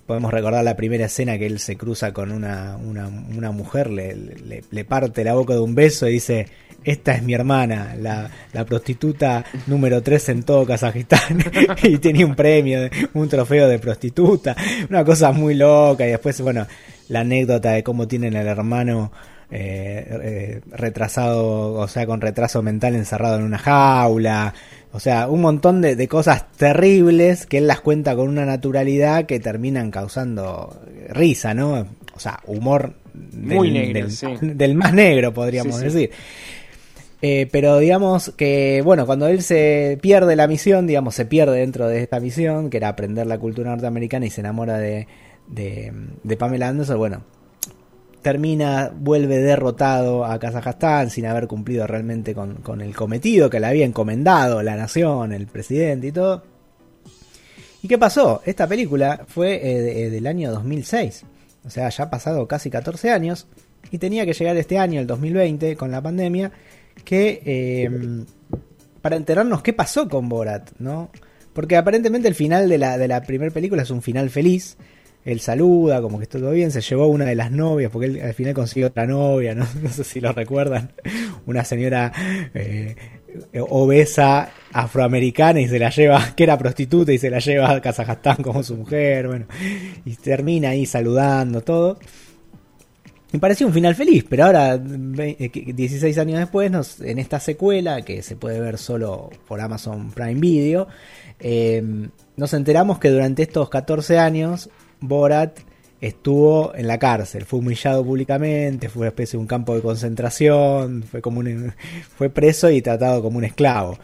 Podemos 0.05 0.31
recordar 0.31 0.63
la 0.63 0.75
primera 0.75 1.05
escena 1.05 1.37
que 1.37 1.45
él 1.45 1.59
se 1.59 1.75
cruza 1.77 2.13
con 2.13 2.31
una, 2.31 2.77
una, 2.77 3.07
una 3.07 3.51
mujer, 3.51 3.89
le, 3.89 4.15
le, 4.69 4.85
parte 4.85 5.23
la 5.23 5.33
boca 5.33 5.53
de 5.53 5.59
un 5.59 5.73
beso 5.73 6.07
y 6.07 6.13
dice, 6.13 6.47
esta 6.83 7.15
es 7.15 7.23
mi 7.23 7.33
hermana, 7.33 7.95
la, 7.99 8.29
la 8.53 8.65
prostituta 8.65 9.43
número 9.65 10.03
3 10.03 10.29
en 10.29 10.43
todo 10.43 10.65
Kazajistán. 10.65 11.43
y 11.83 11.97
tenía 11.97 12.25
un 12.25 12.35
premio, 12.35 12.87
un 13.13 13.27
trofeo 13.27 13.67
de 13.67 13.79
prostituta, 13.79 14.55
una 14.89 15.03
cosa 15.03 15.31
muy 15.31 15.55
loca. 15.55 16.05
Y 16.05 16.11
después, 16.11 16.39
bueno, 16.41 16.67
la 17.09 17.21
anécdota 17.21 17.71
de 17.71 17.83
cómo 17.83 18.07
tienen 18.07 18.35
el 18.35 18.47
hermano 18.47 19.11
eh, 19.49 20.07
eh, 20.23 20.61
retrasado, 20.71 21.73
o 21.73 21.87
sea, 21.87 22.05
con 22.05 22.21
retraso 22.21 22.61
mental 22.61 22.95
encerrado 22.95 23.37
en 23.37 23.43
una 23.43 23.57
jaula. 23.57 24.53
O 24.95 24.99
sea, 25.01 25.27
un 25.27 25.41
montón 25.41 25.81
de, 25.81 25.97
de 25.97 26.07
cosas 26.07 26.49
terribles 26.53 27.45
que 27.45 27.57
él 27.57 27.67
las 27.67 27.81
cuenta 27.81 28.15
con 28.15 28.29
una 28.29 28.45
naturalidad 28.45 29.25
que 29.25 29.41
terminan 29.41 29.91
causando 29.91 30.81
risa, 31.09 31.53
¿no? 31.53 31.85
O 32.15 32.19
sea, 32.19 32.39
humor 32.45 32.93
del, 33.13 33.57
Muy 33.57 33.71
negro, 33.71 33.99
del, 33.99 34.11
sí. 34.11 34.27
del 34.41 34.73
más 34.75 34.93
negro, 34.93 35.33
podríamos 35.33 35.75
Sí, 35.75 35.81
sí. 35.81 35.85
decir. 35.85 36.09
Eh, 37.21 37.49
pero 37.51 37.79
digamos 37.79 38.31
que, 38.37 38.81
bueno, 38.85 39.05
cuando 39.05 39.27
él 39.27 39.41
se 39.41 39.97
pierde 40.01 40.37
la 40.37 40.47
misión, 40.47 40.87
digamos, 40.87 41.13
se 41.15 41.25
pierde 41.25 41.59
dentro 41.59 41.89
de 41.89 42.01
esta 42.01 42.21
misión, 42.21 42.69
que 42.69 42.77
era 42.77 42.87
aprender 42.87 43.27
la 43.27 43.37
cultura 43.37 43.71
norteamericana 43.71 44.25
y 44.27 44.29
se 44.29 44.41
enamora 44.41 44.77
de, 44.77 45.07
de, 45.47 45.91
de 46.23 46.37
Pamela 46.37 46.69
Anderson, 46.69 46.97
bueno, 46.97 47.23
termina, 48.25 48.91
vuelve 48.91 49.37
derrotado 49.37 50.25
a 50.25 50.39
Kazajstán 50.39 51.11
sin 51.11 51.27
haber 51.27 51.45
cumplido 51.45 51.85
realmente 51.85 52.33
con, 52.33 52.81
el 52.81 52.95
cometido 52.95 53.51
que 53.51 53.59
le 53.59 53.67
había 53.67 53.85
encomendado 53.85 54.63
la 54.63 54.75
nación, 54.75 55.31
el 55.31 55.45
presidente 55.45 56.07
y 56.07 56.11
todo. 56.11 56.43
¿Y 57.83 57.87
qué 57.87 57.99
pasó? 57.99 58.41
Esta 58.43 58.65
película 58.65 59.25
fue 59.27 59.61
eh, 59.61 59.79
de- 59.79 60.09
del 60.09 60.25
año 60.25 60.51
2006, 60.51 61.23
o 61.65 61.69
sea, 61.69 61.87
ya 61.89 62.05
ha 62.05 62.09
pasado 62.09 62.47
casi 62.47 62.71
14 62.71 63.11
años, 63.11 63.45
y 63.91 63.99
tenía 63.99 64.25
que 64.25 64.33
llegar 64.33 64.57
este 64.57 64.79
año, 64.79 64.99
el 64.99 65.05
2020, 65.05 65.75
con 65.75 65.91
la 65.91 66.01
pandemia, 66.01 66.51
que 67.03 67.43
eh, 67.45 68.23
para 69.03 69.17
enterarnos 69.17 69.61
qué 69.61 69.73
pasó 69.73 70.09
con 70.09 70.29
Borat, 70.29 70.71
¿no? 70.79 71.11
Porque 71.53 71.77
aparentemente 71.77 72.27
el 72.27 72.33
final 72.33 72.67
de 72.69 72.79
la, 72.79 72.97
de 72.97 73.07
la 73.07 73.21
primera 73.21 73.53
película 73.53 73.83
es 73.83 73.91
un 73.91 74.01
final 74.01 74.31
feliz. 74.31 74.77
Él 75.25 75.39
saluda, 75.39 76.01
como 76.01 76.19
que 76.19 76.23
está 76.23 76.37
todo 76.39 76.51
bien, 76.51 76.69
se 76.71 76.81
llevó 76.81 77.07
una 77.07 77.25
de 77.25 77.35
las 77.35 77.51
novias, 77.51 77.91
porque 77.91 78.05
él 78.07 78.21
al 78.21 78.33
final 78.35 78.53
consiguió 78.53 78.87
otra 78.87 79.05
novia, 79.07 79.55
no, 79.55 79.65
No 79.81 79.89
sé 79.89 80.03
si 80.03 80.21
lo 80.21 80.31
recuerdan, 80.31 80.91
una 81.47 81.63
señora 81.65 82.11
eh, 82.53 82.95
obesa 83.67 84.49
afroamericana 84.71 85.59
y 85.61 85.67
se 85.67 85.79
la 85.79 85.89
lleva, 85.89 86.33
que 86.35 86.43
era 86.43 86.57
prostituta 86.57 87.11
y 87.11 87.17
se 87.17 87.29
la 87.29 87.39
lleva 87.39 87.71
a 87.71 87.81
Kazajstán 87.81 88.37
como 88.43 88.61
su 88.63 88.77
mujer, 88.77 89.27
bueno, 89.27 89.45
y 90.05 90.15
termina 90.15 90.69
ahí 90.69 90.85
saludando 90.85 91.61
todo. 91.61 91.97
Me 93.31 93.39
pareció 93.39 93.67
un 93.67 93.73
final 93.73 93.95
feliz, 93.95 94.23
pero 94.29 94.45
ahora, 94.45 94.79
ve- 94.79 95.35
eh, 95.39 95.49
que- 95.49 95.73
16 95.73 96.17
años 96.19 96.39
después, 96.39 96.71
en 97.01 97.19
esta 97.19 97.39
secuela, 97.39 98.01
que 98.03 98.21
se 98.21 98.35
puede 98.37 98.61
ver 98.61 98.77
solo 98.77 99.29
por 99.47 99.59
Amazon 99.59 100.11
Prime 100.11 100.35
Video, 100.39 100.87
eh, 101.39 101.83
nos 102.37 102.53
enteramos 102.53 102.99
que 102.99 103.09
durante 103.09 103.43
estos 103.43 103.69
14 103.69 104.19
años, 104.19 104.69
Borat 104.99 105.59
estuvo 106.01 106.75
en 106.75 106.87
la 106.87 106.99
cárcel, 106.99 107.45
fue 107.45 107.59
humillado 107.59 108.03
públicamente, 108.03 108.89
fue 108.89 109.01
una 109.01 109.09
especie 109.09 109.37
de 109.37 109.41
un 109.41 109.47
campo 109.47 109.75
de 109.75 109.81
concentración, 109.81 111.03
fue, 111.03 111.21
como 111.21 111.39
un, 111.39 111.73
fue 112.17 112.29
preso 112.29 112.69
y 112.69 112.81
tratado 112.81 113.21
como 113.21 113.37
un 113.37 113.43
esclavo. 113.43 113.97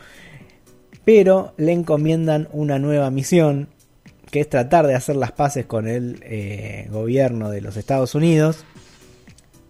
Pero 1.06 1.54
le 1.58 1.72
encomiendan 1.74 2.48
una 2.52 2.80
nueva 2.80 3.10
misión, 3.12 3.70
que 4.30 4.40
es 4.40 4.50
tratar 4.50 4.88
de 4.88 4.96
hacer 4.96 5.16
las 5.16 5.32
paces 5.32 5.66
con 5.66 5.88
el 5.88 6.24
eh, 6.24 6.88
gobierno 6.90 7.50
de 7.50 7.62
los 7.62 7.76
Estados 7.76 8.16
Unidos 8.16 8.66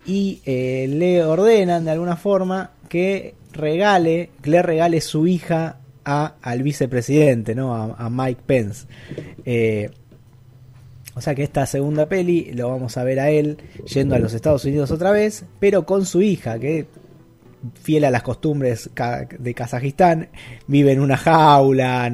y 0.06 0.42
eh, 0.46 0.88
le 0.88 1.24
ordenan 1.24 1.86
de 1.86 1.92
alguna 1.92 2.16
forma 2.16 2.72
que 2.90 3.36
regale, 3.54 4.30
que 4.42 4.50
le 4.52 4.62
regale 4.62 5.02
su 5.02 5.28
hija 5.28 5.80
a, 6.06 6.36
al 6.42 6.64
vicepresidente, 6.64 7.56
¿no? 7.56 7.74
A, 7.74 8.10
Mike 8.10 8.42
Pence. 8.46 8.88
Eh, 9.46 9.90
o 11.14 11.22
sea 11.22 11.36
que 11.36 11.44
esta 11.44 11.66
segunda 11.66 12.08
peli 12.08 12.52
lo 12.54 12.70
vamos 12.70 12.98
a 12.98 13.04
ver 13.04 13.20
a 13.20 13.30
él 13.30 13.58
yendo 13.86 14.16
a 14.16 14.20
los 14.20 14.34
Estados 14.34 14.64
Unidos 14.66 14.92
otra 14.92 15.12
vez, 15.12 15.46
pero 15.60 15.86
con 15.86 16.06
su 16.06 16.22
hija, 16.22 16.58
que 16.60 16.88
fiel 17.82 18.06
a 18.06 18.12
las 18.12 18.24
costumbres 18.24 18.90
de 19.38 19.54
Kazajistán, 19.54 20.30
vive 20.68 20.94
en 20.94 21.00
una 21.00 21.18
jaula, 21.18 22.10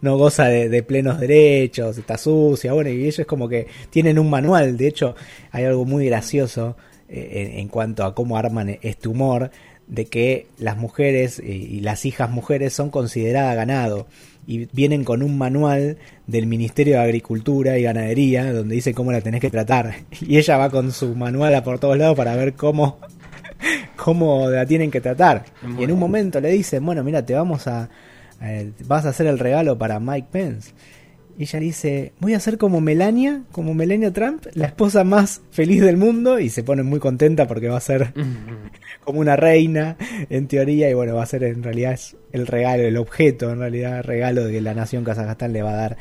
no, 0.00 0.18
goza 0.18 0.46
de, 0.46 0.82
plenos 0.82 1.20
derechos, 1.20 1.98
está 1.98 2.18
sucia, 2.18 2.72
bueno, 2.72 2.90
y 2.90 3.02
ellos 3.02 3.20
es 3.20 3.26
como 3.26 3.48
que 3.48 3.66
tienen 3.90 4.18
un 4.18 4.30
manual, 4.30 4.76
de 4.76 4.88
hecho 4.88 5.14
hay 5.50 5.64
algo 5.64 5.84
muy 5.84 6.06
gracioso 6.06 6.76
eh, 7.08 7.50
en, 7.52 7.60
en 7.60 7.68
cuanto 7.68 8.04
a 8.04 8.14
cómo 8.14 8.36
arman 8.36 8.78
este 8.82 9.08
humor, 9.08 9.50
de 9.86 10.06
que 10.06 10.46
las 10.58 10.76
mujeres 10.78 11.38
y 11.38 11.80
las 11.80 12.06
hijas 12.06 12.30
mujeres 12.30 12.72
son 12.72 12.90
consideradas 12.90 13.56
ganado 13.56 14.06
y 14.46 14.68
vienen 14.72 15.04
con 15.04 15.22
un 15.22 15.38
manual 15.38 15.98
del 16.26 16.46
Ministerio 16.46 16.94
de 16.94 17.02
Agricultura 17.02 17.78
y 17.78 17.82
Ganadería 17.82 18.52
donde 18.52 18.74
dice 18.74 18.94
cómo 18.94 19.12
la 19.12 19.20
tenés 19.20 19.40
que 19.40 19.50
tratar 19.50 19.94
y 20.20 20.38
ella 20.38 20.56
va 20.56 20.70
con 20.70 20.92
su 20.92 21.14
manual 21.14 21.54
a 21.54 21.62
por 21.62 21.78
todos 21.78 21.96
lados 21.96 22.16
para 22.16 22.34
ver 22.36 22.54
cómo 22.54 22.98
cómo 23.96 24.50
la 24.50 24.66
tienen 24.66 24.90
que 24.90 25.00
tratar. 25.00 25.44
Y 25.78 25.84
en 25.84 25.92
un 25.92 25.98
momento 25.98 26.40
le 26.40 26.50
dicen, 26.50 26.84
bueno, 26.84 27.02
mira, 27.04 27.24
te 27.24 27.34
vamos 27.34 27.66
a, 27.66 27.88
eh, 28.40 28.72
vas 28.86 29.06
a 29.06 29.10
hacer 29.10 29.26
el 29.26 29.38
regalo 29.38 29.78
para 29.78 30.00
Mike 30.00 30.28
Pence. 30.30 30.72
Y 31.38 31.44
ella 31.44 31.60
dice, 31.60 32.12
voy 32.20 32.34
a 32.34 32.40
ser 32.40 32.58
como 32.58 32.80
Melania, 32.80 33.42
como 33.52 33.74
Melania 33.74 34.12
Trump, 34.12 34.46
la 34.54 34.66
esposa 34.66 35.04
más 35.04 35.40
feliz 35.50 35.82
del 35.82 35.96
mundo, 35.96 36.38
y 36.38 36.48
se 36.50 36.62
pone 36.62 36.82
muy 36.82 37.00
contenta 37.00 37.46
porque 37.46 37.68
va 37.68 37.78
a 37.78 37.80
ser 37.80 38.12
como 39.04 39.20
una 39.20 39.36
reina, 39.36 39.96
en 40.28 40.46
teoría, 40.46 40.90
y 40.90 40.94
bueno, 40.94 41.14
va 41.14 41.22
a 41.22 41.26
ser 41.26 41.44
en 41.44 41.62
realidad 41.62 41.98
el 42.32 42.46
regalo, 42.46 42.82
el 42.82 42.96
objeto, 42.96 43.50
en 43.50 43.60
realidad, 43.60 43.98
el 43.98 44.04
regalo 44.04 44.48
que 44.48 44.60
la 44.60 44.74
nación 44.74 45.04
Kazajstán 45.04 45.52
le 45.52 45.62
va 45.62 45.72
a 45.72 45.76
dar 45.76 45.96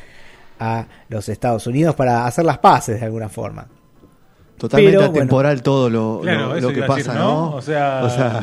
a 0.59 0.87
los 1.09 1.27
Estados 1.29 1.65
Unidos 1.65 1.95
para 1.95 2.27
hacer 2.27 2.45
las 2.45 2.59
paces 2.59 2.99
de 2.99 3.05
alguna 3.05 3.29
forma. 3.29 3.67
Totalmente 4.61 4.97
Pero, 4.99 5.09
atemporal 5.09 5.63
todo 5.63 5.89
lo, 5.89 6.19
Claro, 6.21 6.49
lo- 6.49 6.55
eso 6.55 6.67
lo 6.67 6.73
que 6.73 6.77
iba 6.77 6.85
a 6.85 6.87
pasa, 6.87 6.97
decir, 7.13 7.13
¿no? 7.15 7.55
O 7.55 7.61
sea, 7.63 8.01
O 8.03 8.09
sea, 8.11 8.41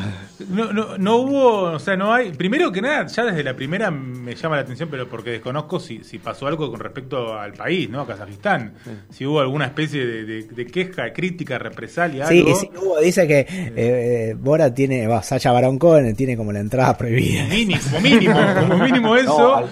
no, 0.49 0.73
no, 0.73 0.97
no 0.97 1.15
hubo, 1.15 1.61
o 1.71 1.79
sea, 1.79 1.95
no 1.95 2.13
hay. 2.13 2.31
Primero 2.33 2.73
que 2.73 2.81
nada, 2.81 3.07
ya 3.07 3.23
desde 3.23 3.41
la 3.41 3.55
primera 3.55 3.89
me 3.89 4.35
llama 4.35 4.57
la 4.57 4.63
atención, 4.63 4.89
pero 4.91 5.07
porque 5.07 5.29
desconozco 5.29 5.79
si, 5.79 6.03
si 6.03 6.19
pasó 6.19 6.47
algo 6.47 6.69
con 6.69 6.81
respecto 6.81 7.39
al 7.39 7.53
país, 7.53 7.89
¿no? 7.89 8.01
A 8.01 8.05
Kazajistán. 8.07 8.73
Si 9.09 9.25
hubo 9.25 9.39
alguna 9.39 9.63
especie 9.67 10.05
de, 10.05 10.25
de- 10.25 10.43
de 10.43 10.65
queja, 10.65 11.13
crítica, 11.13 11.57
represalia, 11.57 12.25
Sí, 12.27 12.39
algo. 12.39 12.55
sí, 12.59 12.69
hubo, 12.75 12.99
dice 12.99 13.25
que 13.25 13.45
eh, 13.49 14.35
Bora 14.37 14.73
tiene, 14.73 15.07
va, 15.07 15.23
Sacha 15.23 15.53
Baron 15.53 15.79
Cohen 15.79 16.13
tiene 16.17 16.35
como 16.35 16.51
la 16.51 16.59
entrada 16.59 16.97
prohibida. 16.97 17.45
Mínimo, 17.45 17.79
como 17.89 18.01
mínimo, 18.01 18.35
como 18.59 18.77
mínimo 18.83 19.15
eso. 19.15 19.37
No, 19.37 19.55
al- 19.55 19.65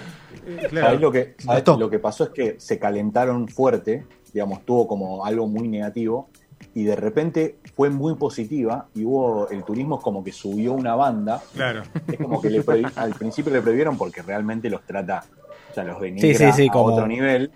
Eh, 0.50 0.66
claro. 0.70 0.86
¿sabés 0.86 1.00
lo, 1.02 1.12
que, 1.12 1.34
lo 1.78 1.90
que 1.90 1.98
pasó 1.98 2.24
es 2.24 2.30
que 2.30 2.54
se 2.58 2.78
calentaron 2.78 3.48
fuerte, 3.48 4.04
digamos, 4.32 4.64
tuvo 4.64 4.86
como 4.86 5.24
algo 5.24 5.46
muy 5.46 5.68
negativo 5.68 6.28
y 6.74 6.84
de 6.84 6.96
repente 6.96 7.58
fue 7.74 7.88
muy 7.90 8.14
positiva 8.16 8.88
y 8.94 9.04
hubo 9.04 9.48
el 9.50 9.62
turismo 9.64 9.96
es 9.98 10.02
como 10.02 10.22
que 10.24 10.32
subió 10.32 10.72
una 10.72 10.94
banda, 10.94 11.42
Claro. 11.54 11.82
es 12.06 12.16
como 12.18 12.40
que 12.40 12.50
le 12.50 12.62
al 12.96 13.14
principio 13.14 13.52
le 13.52 13.62
prohibieron 13.62 13.96
porque 13.96 14.22
realmente 14.22 14.68
los 14.68 14.84
trata, 14.84 15.24
o 15.70 15.74
sea, 15.74 15.84
los 15.84 16.00
denigra 16.00 16.28
Sí, 16.28 16.34
sí, 16.34 16.52
sí, 16.52 16.68
a 16.68 16.72
como- 16.72 16.94
otro 16.94 17.06
nivel, 17.06 17.50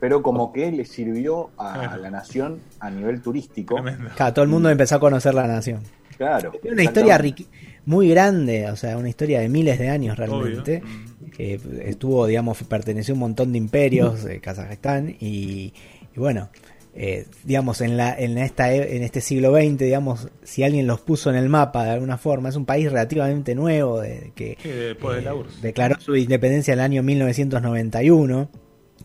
pero 0.00 0.22
como 0.22 0.52
que 0.52 0.70
le 0.72 0.84
sirvió 0.84 1.50
a 1.56 1.74
Claro. 1.74 2.02
la 2.02 2.10
nación 2.10 2.58
a 2.80 2.90
nivel 2.90 3.22
turístico. 3.22 3.76
Claro, 4.16 4.34
todo 4.34 4.42
el 4.44 4.50
mundo 4.50 4.68
empezó 4.68 4.96
a 4.96 5.00
conocer 5.00 5.32
la 5.34 5.46
nación. 5.46 5.80
Claro. 6.16 6.52
Es 6.62 6.72
una 6.72 6.82
historia 6.84 7.20
muy 7.86 8.08
grande, 8.08 8.70
o 8.70 8.76
sea, 8.76 8.96
una 8.98 9.08
historia 9.08 9.40
de 9.40 9.48
miles 9.48 9.78
de 9.78 9.88
años 9.88 10.16
realmente. 10.16 10.82
Obvio. 10.84 11.14
que 11.34 11.58
estuvo, 11.86 12.26
digamos, 12.26 12.62
perteneció 12.64 13.12
a 13.12 13.14
un 13.16 13.20
montón 13.20 13.50
de 13.50 13.58
imperios 13.58 14.22
de 14.22 14.40
Kazajstán 14.40 15.16
y, 15.18 15.72
y 16.16 16.20
bueno, 16.20 16.48
eh, 16.94 17.26
digamos, 17.44 17.80
en, 17.80 17.96
la, 17.96 18.14
en, 18.16 18.38
esta, 18.38 18.72
e- 18.72 18.96
en 18.96 19.02
este 19.02 19.20
siglo 19.20 19.50
XX, 19.52 19.84
digamos, 19.84 20.28
si 20.44 20.62
alguien 20.62 20.86
los 20.86 21.00
puso 21.00 21.30
en 21.30 21.36
el 21.36 21.48
mapa 21.48 21.84
de 21.84 21.90
alguna 21.90 22.18
forma, 22.18 22.48
es 22.50 22.56
un 22.56 22.66
país 22.66 22.90
relativamente 22.90 23.54
nuevo 23.54 24.00
de, 24.00 24.32
que 24.34 24.56
Sí, 24.62 24.68
después 24.68 25.16
de 25.16 25.22
la 25.22 25.34
URSS. 25.34 25.62
declaró 25.62 26.00
su 26.00 26.14
independencia 26.16 26.72
en 26.72 26.78
el 26.78 26.84
año 26.84 27.02
1991, 27.02 28.48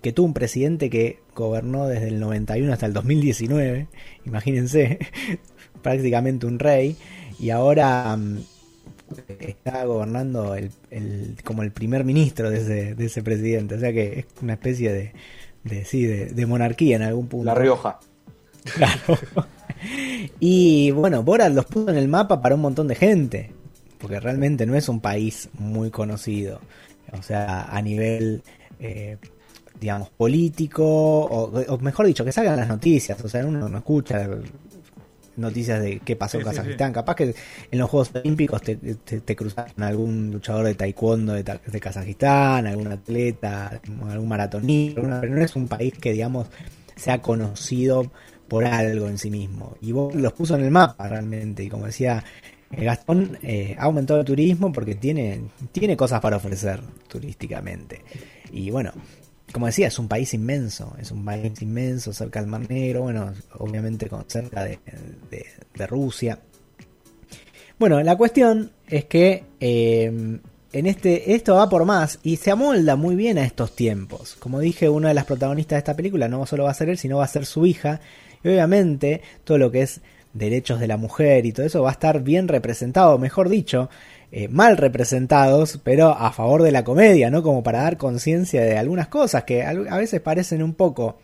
que 0.02 0.14
tuvo 0.14 0.28
un 0.28 0.34
presidente 0.34 0.90
que 0.90 1.20
gobernó 1.36 1.88
desde 1.88 2.10
el 2.10 2.20
91 2.20 2.72
hasta 2.74 2.86
el 2.86 2.94
2019, 2.94 3.88
imagínense, 4.26 5.00
prácticamente 5.82 6.46
un 6.46 6.60
rey, 6.60 6.96
y 7.40 7.50
ahora 7.50 8.16
mm, 8.16 8.38
está 9.40 9.86
gobernando 9.86 10.56
el, 10.56 10.72
el- 10.92 11.38
como 11.44 11.64
el 11.64 11.72
primer 11.72 12.04
ministro 12.06 12.50
de 12.50 12.58
ese, 12.60 12.96
de 12.96 13.06
ese 13.06 13.24
presidente, 13.24 13.76
o 13.76 13.80
sea 13.80 13.92
que 13.94 14.20
es 14.20 14.26
una 14.42 14.54
especie 14.54 14.92
de, 14.94 15.14
de, 15.64 15.86
sí, 15.86 16.06
de, 16.06 16.28
de 16.28 16.46
monarquía 16.46 16.96
en 16.96 17.04
algún 17.04 17.28
punto. 17.28 17.46
La 17.46 17.56
Rioja. 17.56 18.00
Claro. 18.76 19.18
y 20.40 20.92
bueno, 20.92 21.24
Borat 21.24 21.54
los 21.54 21.66
puso 21.66 21.90
en 21.90 21.98
el 21.98 22.08
mapa 22.08 22.42
para 22.42 22.56
un 22.56 22.62
montón 22.62 22.88
de 22.88 22.96
gente, 22.96 23.52
porque 24.00 24.20
realmente 24.20 24.66
no 24.66 24.76
es 24.76 24.90
un 24.90 25.00
país 25.00 25.50
muy 25.54 25.90
conocido. 25.90 26.60
O 27.18 27.24
sea, 27.24 27.64
a 27.64 27.82
nivel, 27.82 28.44
eh, 28.80 29.18
digamos, 29.80 30.10
político, 30.10 30.86
o, 30.86 31.52
o 31.68 31.78
mejor 31.80 32.06
dicho, 32.06 32.24
que 32.24 32.32
salgan 32.32 32.58
las 32.58 32.68
noticias. 32.68 33.20
O 33.24 33.30
sea, 33.30 33.46
uno 33.46 33.68
no 33.68 33.78
escucha 33.78 34.28
noticias 35.40 35.82
de 35.82 36.00
qué 36.02 36.16
pasó 36.16 36.38
en 36.38 36.44
Sí, 36.44 36.50
sí, 36.56 36.56
Kazajistán. 36.56 36.94
Capaz 36.94 37.16
que 37.16 37.36
en 37.72 37.80
los 37.80 37.90
Juegos 37.90 38.12
Olímpicos 38.16 38.62
te, 38.62 38.76
te, 38.76 39.22
te 39.22 39.36
cruzas 39.36 39.74
con 39.74 39.84
algún 39.84 40.32
luchador 40.32 40.66
de 40.66 40.76
taekwondo 40.76 41.34
de, 41.34 41.44
ta- 41.44 41.62
de 41.66 41.80
Kazajistán, 41.80 42.68
algún 42.68 42.92
atleta, 42.92 43.82
algún 44.10 44.28
maratonista, 44.28 45.22
pero 45.22 45.36
no 45.36 45.42
es 45.44 45.56
un 45.56 45.68
país 45.68 45.94
que, 46.00 46.14
digamos, 46.14 46.48
sea 46.96 47.22
conocido 47.22 48.12
por 48.48 48.66
algo 48.66 49.08
en 49.08 49.18
sí 49.18 49.30
mismo. 49.32 49.76
Y 49.82 49.92
vos 49.92 50.14
los 50.16 50.34
puso 50.34 50.56
en 50.56 50.64
el 50.66 50.72
mapa 50.72 51.08
realmente. 51.08 51.64
Y 51.64 51.70
como 51.70 51.86
decía 51.86 52.24
eh, 52.72 52.84
Gastón, 52.86 53.38
eh, 53.42 53.76
ha 53.80 53.84
aumentado 53.84 54.20
el 54.20 54.26
turismo 54.26 54.72
porque 54.72 54.96
tiene, 54.96 55.42
tiene 55.72 55.96
cosas 55.98 56.20
para 56.22 56.38
ofrecer 56.38 56.82
turísticamente. 57.08 58.04
Y 58.52 58.72
bueno, 58.72 58.92
como 59.52 59.66
decía, 59.66 59.88
es 59.88 60.00
un 60.00 60.08
país 60.08 60.34
inmenso, 60.34 60.96
es 61.00 61.12
un 61.12 61.26
país 61.26 61.62
inmenso 61.62 62.14
cerca 62.14 62.40
del 62.40 62.50
Mar 62.50 62.70
Negro, 62.70 63.04
bueno, 63.04 63.34
obviamente 63.58 64.08
con, 64.08 64.26
cerca 64.28 64.64
de, 64.64 64.80
Rusia. 65.88 66.40
Bueno, 67.78 68.02
la 68.04 68.18
cuestión 68.18 68.72
es 68.88 69.06
que 69.06 69.46
eh, 69.60 70.40
en 70.72 70.86
este 70.86 71.34
esto 71.34 71.56
va 71.56 71.70
por 71.70 71.86
más 71.86 72.20
y 72.22 72.38
se 72.38 72.52
amolda 72.52 72.96
muy 72.96 73.16
bien 73.16 73.38
a 73.38 73.46
estos 73.46 73.76
tiempos. 73.76 74.36
Como 74.36 74.60
dije, 74.60 74.90
una 74.90 75.08
de 75.08 75.14
las 75.14 75.26
protagonistas 75.26 75.78
de 75.78 75.80
esta 75.80 75.96
película 75.96 76.28
no 76.28 76.46
solo 76.46 76.66
va 76.66 76.72
a 76.72 76.76
ser 76.76 76.90
él, 76.90 76.98
sino 76.98 77.18
va 77.18 77.26
a 77.26 77.30
ser 77.30 77.46
su 77.46 77.66
hija. 77.66 78.02
Y 78.44 78.50
obviamente 78.50 79.22
todo 79.44 79.58
lo 79.58 79.72
que 79.72 79.82
es 79.82 80.02
derechos 80.34 80.80
de 80.80 80.88
la 80.88 80.98
mujer 80.98 81.46
y 81.46 81.52
todo 81.52 81.66
eso 81.66 81.82
va 81.82 81.90
a 81.90 81.94
estar 81.94 82.22
bien 82.22 82.48
representado, 82.48 83.18
mejor 83.18 83.50
dicho, 83.50 83.90
eh, 84.32 84.48
mal 84.48 84.78
representados, 84.78 85.80
pero 85.84 86.10
a 86.10 86.32
favor 86.32 86.62
de 86.62 86.72
la 86.72 86.84
comedia, 86.84 87.30
¿no? 87.32 87.42
Como 87.42 87.64
para 87.64 87.82
dar 87.82 87.98
conciencia 87.98 88.62
de 88.64 88.78
algunas 88.78 89.08
cosas 89.08 89.44
que 89.44 89.64
a 89.64 89.74
veces 89.74 90.22
parecen 90.22 90.62
un 90.62 90.76
poco, 90.76 91.18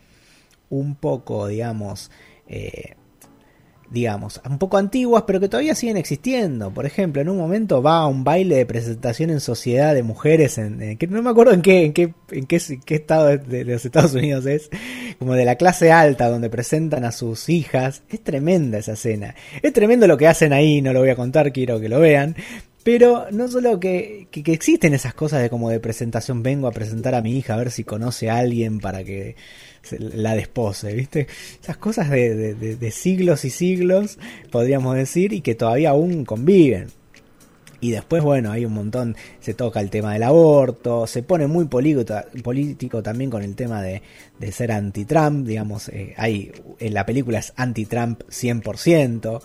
un 0.70 0.96
poco, 0.96 1.46
digamos, 1.46 2.10
eh, 2.48 2.94
digamos, 3.90 4.40
un 4.48 4.58
poco 4.58 4.78
antiguas, 4.78 5.24
pero 5.26 5.40
que 5.40 5.48
todavía 5.48 5.74
siguen 5.74 5.96
existiendo. 5.96 6.70
Por 6.70 6.86
ejemplo, 6.86 7.22
en 7.22 7.28
un 7.28 7.36
momento 7.36 7.82
va 7.82 7.98
a 7.98 8.06
un 8.06 8.24
baile 8.24 8.56
de 8.56 8.66
presentación 8.66 9.30
en 9.30 9.40
sociedad 9.40 9.94
de 9.94 10.02
mujeres, 10.02 10.58
en, 10.58 10.96
que 10.98 11.06
no 11.06 11.22
me 11.22 11.30
acuerdo 11.30 11.52
en 11.52 11.62
qué, 11.62 11.84
en 11.84 11.92
qué, 11.92 12.14
en 12.30 12.46
qué, 12.46 12.56
estado 12.94 13.36
de, 13.38 13.64
los 13.64 13.84
Estados 13.84 14.14
Unidos 14.14 14.46
es, 14.46 14.70
como 15.18 15.34
de 15.34 15.44
la 15.44 15.56
clase 15.56 15.92
alta, 15.92 16.28
donde 16.28 16.50
presentan 16.50 17.04
a 17.04 17.12
sus 17.12 17.48
hijas. 17.48 18.02
Es 18.08 18.22
tremenda 18.22 18.78
esa 18.78 18.92
escena. 18.92 19.34
Es 19.62 19.72
tremendo 19.72 20.06
lo 20.06 20.16
que 20.16 20.26
hacen 20.26 20.52
ahí, 20.52 20.82
no 20.82 20.92
lo 20.92 21.00
voy 21.00 21.10
a 21.10 21.16
contar, 21.16 21.52
quiero 21.52 21.80
que 21.80 21.88
lo 21.88 22.00
vean. 22.00 22.36
Pero 22.86 23.26
no 23.32 23.48
solo 23.48 23.80
que, 23.80 24.28
que, 24.30 24.52
existen 24.52 24.94
esas 24.94 25.12
cosas 25.12 25.42
de 25.42 25.50
como 25.50 25.70
de 25.70 25.80
presentación, 25.80 26.44
vengo 26.44 26.68
a 26.68 26.70
presentar 26.70 27.16
a 27.16 27.20
mi 27.20 27.36
hija 27.36 27.54
a 27.54 27.56
ver 27.56 27.72
si 27.72 27.82
conoce 27.82 28.30
a 28.30 28.36
alguien 28.36 28.78
para 28.78 29.02
que 29.02 29.34
la 29.98 30.36
despose, 30.36 30.94
¿viste? 30.94 31.26
Esas 31.60 31.78
cosas 31.78 32.08
de, 32.08 32.90
siglos 32.92 33.44
y 33.44 33.50
siglos, 33.50 34.20
podríamos 34.52 34.94
decir, 34.94 35.32
y 35.32 35.40
que 35.40 35.56
todavía 35.56 35.90
aún 35.90 36.24
conviven. 36.24 36.86
Y 37.80 37.90
después, 37.90 38.22
bueno, 38.22 38.52
hay 38.52 38.64
un 38.64 38.74
montón, 38.74 39.16
se 39.40 39.52
toca 39.52 39.80
el 39.80 39.90
tema 39.90 40.12
del 40.12 40.22
aborto, 40.22 41.08
se 41.08 41.24
pone 41.24 41.48
muy 41.48 41.64
político, 41.64 43.02
también 43.02 43.30
con 43.30 43.42
el 43.42 43.56
tema 43.56 43.82
de, 43.82 44.00
ser 44.52 44.70
anti-Trump, 44.70 45.44
digamos, 45.44 45.88
eh, 45.88 46.14
hay, 46.16 46.52
en 46.78 46.94
la 46.94 47.04
película 47.04 47.40
es 47.40 47.52
anti-Trump 47.56 48.22
100%. 48.28 49.42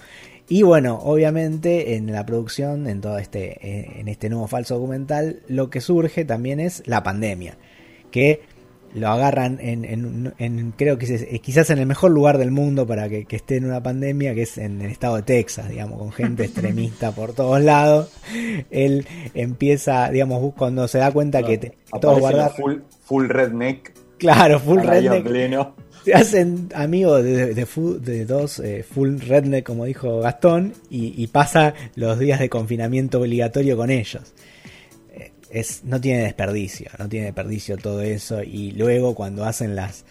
Y 0.51 0.63
bueno, 0.63 1.00
obviamente 1.01 1.96
en 1.96 2.12
la 2.12 2.25
producción, 2.25 2.86
en 2.89 3.00
todo 3.00 3.17
este, 3.20 3.51
eh, 3.65 4.00
en 4.00 4.10
este 4.10 4.29
nuevo 4.29 4.48
falso 4.48 4.75
documental, 4.75 5.39
lo 5.48 5.70
que 5.70 5.79
surge 5.79 6.25
también 6.25 6.60
es 6.60 6.84
la 6.86 7.03
pandemia, 7.03 7.55
que 8.12 8.41
lo 8.93 9.08
agarran 9.08 9.60
en, 9.62 10.74
creo 10.75 10.98
que 10.98 11.05
es, 11.05 11.39
quizás 11.39 11.70
en 11.70 11.77
el 11.77 11.86
mejor 11.86 12.12
lugar 12.12 12.38
del 12.38 12.51
mundo 12.51 12.86
para 12.86 13.08
que, 13.08 13.25
esté 13.29 13.55
en 13.55 13.63
una 13.63 13.81
pandemia, 13.81 14.36
que 14.36 14.41
es 14.41 14.58
en 14.58 14.81
el 14.81 14.91
estado 14.91 15.15
de 15.15 15.22
Texas, 15.22 15.70
digamos, 15.70 15.98
con 15.98 16.12
gente 16.12 16.43
extremista 16.48 17.13
por 17.13 17.31
todos 17.31 17.62
lados. 17.62 18.12
Él 18.70 19.08
empieza, 19.34 20.12
digamos, 20.12 20.53
cuando 20.55 20.86
se 20.89 20.98
da 20.98 21.13
cuenta 21.13 21.43
que 21.43 21.77
todos 22.01 22.20
guardar... 22.20 22.51
Full, 22.58 22.79
full 23.00 23.29
redneck. 23.29 23.93
Claro, 24.17 24.60
full 24.60 24.81
redneck. 24.81 25.72
Se 26.05 26.13
hacen 26.13 26.70
amigos 26.74 27.24
de, 27.24 27.53
de, 27.53 28.25
dos 28.25 28.60
eh, 28.60 28.84
full 28.84 29.20
redneck, 29.20 29.65
como 29.65 29.86
dijo 29.86 30.20
Gastón, 30.20 30.74
y, 30.89 31.22
y 31.22 31.27
pasa 31.27 31.74
los 31.96 32.17
días 32.17 32.39
de 32.39 32.50
confinamiento 32.50 33.20
obligatorio 33.20 33.77
con 33.77 33.89
ellos 33.89 34.34
es, 35.51 35.84
no 35.84 36.00
tiene 36.00 36.24
desperdicio, 36.24 36.89
no 36.98 37.10
tiene 37.10 37.27
desperdicio 37.27 37.77
todo 37.77 38.01
eso. 38.01 38.41
Y 38.41 38.72
luego 38.72 39.13
cuando 39.15 39.46
hacen 39.46 39.75
las, 39.75 40.05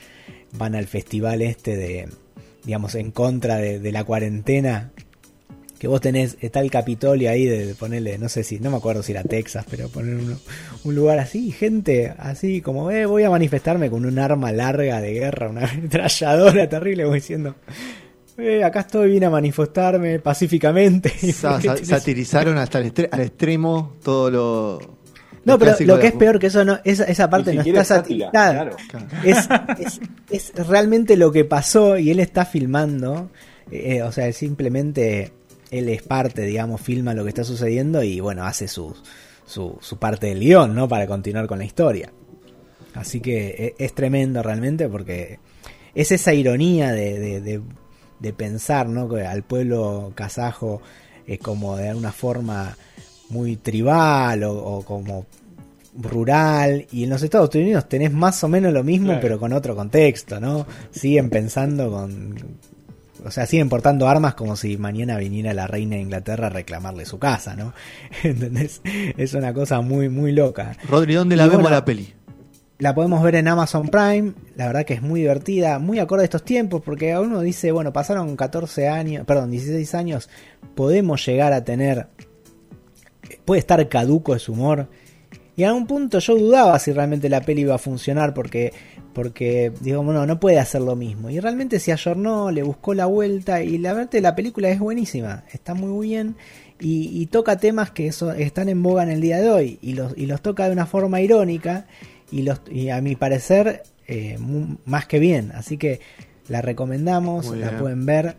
van 0.52 0.74
al 0.74 0.86
festival 0.86 1.42
este 1.42 1.76
de, 1.76 2.08
digamos, 2.64 2.94
en 2.94 3.10
contra 3.10 3.56
de, 3.56 3.92
la 3.92 4.04
cuarentena, 4.04 4.92
que 5.80 5.88
vos 5.88 6.02
tenés, 6.02 6.36
está 6.42 6.60
el 6.60 6.70
Capitolio 6.70 7.30
ahí 7.30 7.46
de, 7.46 7.74
ponerle, 7.74 8.18
no 8.18 8.28
sé 8.28 8.44
si, 8.44 8.60
no 8.60 8.70
me 8.70 8.76
acuerdo 8.76 9.02
si 9.02 9.12
era 9.12 9.22
Texas, 9.22 9.64
pero 9.70 9.88
poner 9.88 10.18
un 10.84 10.94
lugar 10.94 11.18
así, 11.18 11.52
gente 11.52 12.12
así 12.18 12.60
como, 12.60 12.90
eh, 12.90 13.06
voy 13.06 13.22
a 13.22 13.30
manifestarme 13.30 13.88
con 13.88 14.04
un 14.04 14.18
arma 14.18 14.52
larga 14.52 15.00
de 15.00 15.14
guerra, 15.14 15.48
una 15.48 15.64
ametralladora 15.70 16.68
terrible, 16.68 17.06
voy 17.06 17.14
diciendo, 17.14 17.54
eh, 18.36 18.62
acá 18.62 18.80
estoy, 18.80 19.12
vine 19.12 19.24
a 19.24 19.30
manifestarme 19.30 20.18
pacíficamente. 20.18 21.14
satirizaron 21.82 22.58
hasta 22.58 22.78
el 22.78 22.92
al 23.10 23.20
extremo 23.20 23.94
todo 24.02 24.30
lo 24.30 25.00
no, 25.46 25.58
pero 25.58 25.74
lo 25.80 25.98
que 25.98 26.08
es 26.08 26.12
peor 26.12 26.38
que 26.38 26.48
eso, 26.48 26.62
no, 26.62 26.78
esa, 26.84 27.04
esa 27.04 27.30
parte 27.30 27.54
no 27.54 27.62
está 27.62 27.84
satirizada. 27.84 28.70
Es, 30.30 30.52
realmente 30.68 31.16
lo 31.16 31.32
que 31.32 31.46
pasó 31.46 31.96
y 31.96 32.10
él 32.10 32.20
está 32.20 32.44
filmando. 32.44 33.30
Eh, 33.70 34.02
o 34.02 34.12
sea, 34.12 34.30
simplemente 34.32 35.32
él 35.70 35.88
es 35.88 36.02
parte, 36.02 36.42
digamos, 36.42 36.80
filma 36.80 37.14
lo 37.14 37.22
que 37.22 37.30
está 37.30 37.44
sucediendo 37.44 38.02
y 38.02 38.20
bueno, 38.20 38.44
hace 38.44 38.68
su, 38.68 38.94
su, 39.46 39.78
su 39.80 39.98
parte 39.98 40.28
del 40.28 40.40
guion, 40.40 40.74
¿no? 40.74 40.88
Para 40.88 41.06
continuar 41.06 41.46
con 41.46 41.58
la 41.58 41.64
historia. 41.64 42.12
Así 42.94 43.20
que 43.20 43.74
e, 43.78 43.84
es, 43.84 43.94
tremendo 43.94 44.42
realmente 44.42 44.88
porque 44.88 45.38
es 45.94 46.12
esa 46.12 46.34
ironía 46.34 46.92
de, 46.92 47.40
de, 47.40 47.62
de, 48.18 48.32
pensar, 48.32 48.88
¿no? 48.88 49.08
Que 49.08 49.26
al 49.26 49.42
pueblo 49.42 50.12
kazajo 50.14 50.82
es 51.26 51.38
como 51.38 51.76
de 51.76 51.88
alguna 51.88 52.12
forma 52.12 52.76
muy 53.28 53.56
tribal 53.56 54.42
o, 54.44 54.82
como 54.82 55.26
rural 56.00 56.86
y 56.92 57.04
en 57.04 57.10
los 57.10 57.22
Estados 57.22 57.54
Unidos 57.54 57.88
tenés 57.88 58.12
más 58.12 58.42
o 58.44 58.48
menos 58.48 58.72
lo 58.72 58.84
mismo 58.84 59.18
pero 59.20 59.38
con 59.38 59.52
otro 59.52 59.74
contexto, 59.76 60.40
¿no? 60.40 60.66
Siguen 60.90 61.30
pensando 61.30 61.90
con... 61.90 62.34
O 63.24 63.30
sea, 63.30 63.46
siguen 63.46 63.68
portando 63.68 64.08
armas 64.08 64.34
como 64.34 64.56
si 64.56 64.76
mañana 64.76 65.18
viniera 65.18 65.54
la 65.54 65.66
reina 65.66 65.96
de 65.96 66.02
Inglaterra 66.02 66.46
a 66.46 66.50
reclamarle 66.50 67.04
su 67.04 67.18
casa, 67.18 67.56
¿no? 67.56 67.72
¿Entendés? 68.22 68.80
Es 69.16 69.34
una 69.34 69.52
cosa 69.52 69.80
muy, 69.80 70.08
muy 70.08 70.32
loca. 70.32 70.76
Rodri, 70.88 71.14
¿dónde 71.14 71.36
la 71.36 71.46
vemos 71.46 71.70
la 71.70 71.84
peli? 71.84 72.14
La 72.78 72.94
podemos 72.94 73.22
ver 73.22 73.34
en 73.34 73.46
Amazon 73.46 73.88
Prime, 73.88 74.32
la 74.56 74.66
verdad 74.66 74.86
que 74.86 74.94
es 74.94 75.02
muy 75.02 75.20
divertida, 75.20 75.78
muy 75.78 75.98
acorde 75.98 76.22
a 76.22 76.24
estos 76.24 76.44
tiempos, 76.44 76.80
porque 76.82 77.16
uno 77.18 77.42
dice, 77.42 77.72
bueno, 77.72 77.92
pasaron 77.92 78.34
14 78.36 78.88
años, 78.88 79.26
perdón, 79.26 79.50
16 79.50 79.94
años, 79.94 80.30
podemos 80.74 81.26
llegar 81.26 81.52
a 81.52 81.62
tener 81.62 82.08
puede 83.44 83.60
estar 83.60 83.88
caduco 83.88 84.38
su 84.38 84.52
humor. 84.52 84.88
Y 85.56 85.64
a 85.64 85.74
un 85.74 85.86
punto 85.86 86.20
yo 86.20 86.36
dudaba 86.36 86.78
si 86.78 86.92
realmente 86.92 87.28
la 87.28 87.42
peli 87.42 87.62
iba 87.62 87.74
a 87.74 87.78
funcionar 87.78 88.32
porque, 88.32 88.72
porque 89.12 89.72
digo, 89.80 90.02
no, 90.02 90.26
no 90.26 90.40
puede 90.40 90.58
hacer 90.58 90.80
lo 90.80 90.96
mismo. 90.96 91.30
Y 91.30 91.40
realmente 91.40 91.80
se 91.80 91.92
ayornó, 91.92 92.50
le 92.50 92.62
buscó 92.62 92.94
la 92.94 93.06
vuelta 93.06 93.62
y 93.62 93.78
la 93.78 93.92
verdad 93.92 94.20
la 94.20 94.34
película 94.34 94.70
es 94.70 94.78
buenísima, 94.78 95.44
está 95.52 95.74
muy 95.74 96.08
bien 96.08 96.36
y, 96.80 97.26
toca 97.26 97.58
temas 97.58 97.90
que 97.90 98.06
están 98.06 98.68
en 98.68 98.82
boga 98.82 99.02
en 99.02 99.10
el 99.10 99.20
día 99.20 99.40
de 99.40 99.50
hoy 99.50 99.78
y 99.82 99.92
los, 99.92 100.16
y 100.16 100.26
los 100.26 100.40
toca 100.40 100.66
de 100.66 100.72
una 100.72 100.86
forma 100.86 101.20
irónica 101.20 101.86
y, 102.30 102.42
los, 102.42 102.62
y 102.70 102.88
a 102.88 103.00
mi 103.00 103.16
parecer 103.16 103.82
eh, 104.06 104.38
más 104.86 105.06
que 105.06 105.18
bien. 105.18 105.52
Así 105.54 105.76
que 105.76 106.00
la 106.48 106.62
recomendamos, 106.62 107.54
la 107.54 107.78
pueden 107.78 108.06
ver 108.06 108.36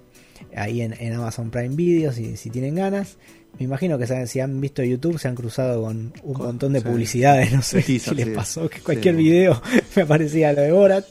ahí 0.56 0.82
en, 0.82 1.14
Amazon 1.14 1.52
Prime 1.52 1.76
Video 1.76 2.12
si, 2.12 2.36
si 2.36 2.50
tienen 2.50 2.76
ganas. 2.76 3.18
Me 3.60 3.66
imagino 3.66 3.98
que 3.98 4.28
si 4.28 4.40
han 4.40 4.60
visto 4.62 4.82
YouTube 4.82 5.20
se 5.20 5.28
han 5.28 5.36
cruzado 5.36 5.84
con 5.84 6.14
un 6.24 6.38
montón 6.38 6.74
de 6.74 6.82
publicidades, 6.82 7.52
no 7.52 7.62
sé 7.62 7.82
si 8.00 8.00
les 8.16 8.30
pasó 8.30 8.70
que 8.70 8.80
cualquier 8.80 9.16
video 9.16 9.62
me 9.96 10.02
aparecía 10.04 10.54
lo 10.54 10.62
de 10.62 10.72
Borat. 10.72 11.06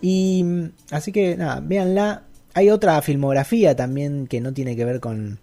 Y 0.00 0.44
así 0.90 1.12
que 1.12 1.36
nada, 1.36 1.60
véanla. 1.60 2.24
Hay 2.54 2.70
otra 2.70 3.00
filmografía 3.02 3.76
también 3.76 4.26
que 4.26 4.40
no 4.40 4.52
tiene 4.52 4.76
que 4.76 4.84
ver 4.84 5.00
con, 5.00 5.38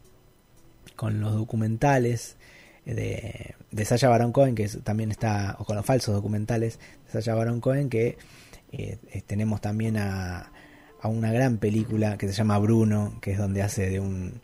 con 0.95 1.22
los 1.22 1.34
documentales 1.34 2.38
de, 2.86 3.56
de 3.72 3.86
Sasha 3.86 4.10
Baron 4.10 4.32
Cohen, 4.32 4.54
que 4.54 4.67
también 4.67 5.12
está, 5.12 5.56
o 5.60 5.65
con 5.65 5.76
los 5.76 5.86
falsos 5.86 6.13
documentales 6.13 6.80
de 7.06 7.12
Sasha 7.12 7.34
Baron 7.34 7.62
Cohen, 7.62 7.89
que 7.89 8.17
eh, 8.72 8.98
eh, 9.12 9.22
tenemos 9.26 9.62
también 9.62 9.98
a, 9.98 10.52
a 11.02 11.08
una 11.08 11.32
gran 11.32 11.58
película 11.58 12.17
que 12.17 12.28
se 12.28 12.34
llama 12.34 12.60
Bruno, 12.60 13.17
que 13.22 13.32
es 13.32 13.38
donde 13.38 13.63
hace 13.63 13.89
de 13.89 14.00
un 14.00 14.41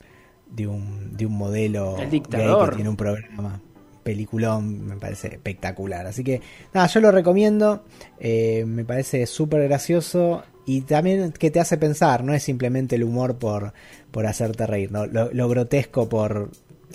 de 0.50 0.68
un, 0.68 1.18
de 1.18 1.26
un 1.26 1.38
modelo 1.38 1.98
El 2.00 2.10
dictador. 2.10 2.70
que 2.70 2.76
tiene 2.76 2.90
un 2.90 2.96
programa 2.96 3.62
peliculón, 4.06 4.86
me 4.86 4.98
parece 4.98 5.30
espectacular. 5.30 6.06
Así 6.06 6.24
que 6.24 6.40
nada, 6.76 6.86
yo 6.86 7.02
lo 7.02 7.12
recomiendo, 7.12 7.84
eh, 8.20 8.64
me 8.68 8.86
parece 8.86 9.26
súper 9.26 9.64
gracioso 9.64 10.44
y 10.68 10.82
también 10.82 11.32
que 11.32 11.50
te 11.50 11.60
hace 11.60 11.78
pensar, 11.78 12.24
no 12.24 12.36
es 12.36 12.44
simplemente 12.44 12.98
el 12.98 13.04
humor 13.04 13.38
por, 13.38 13.74
por 14.12 14.28
hacerte 14.28 14.68
reír, 14.68 14.92
¿no? 14.92 15.08
lo, 15.08 15.50
grotesco 15.50 16.08
por 16.08 16.52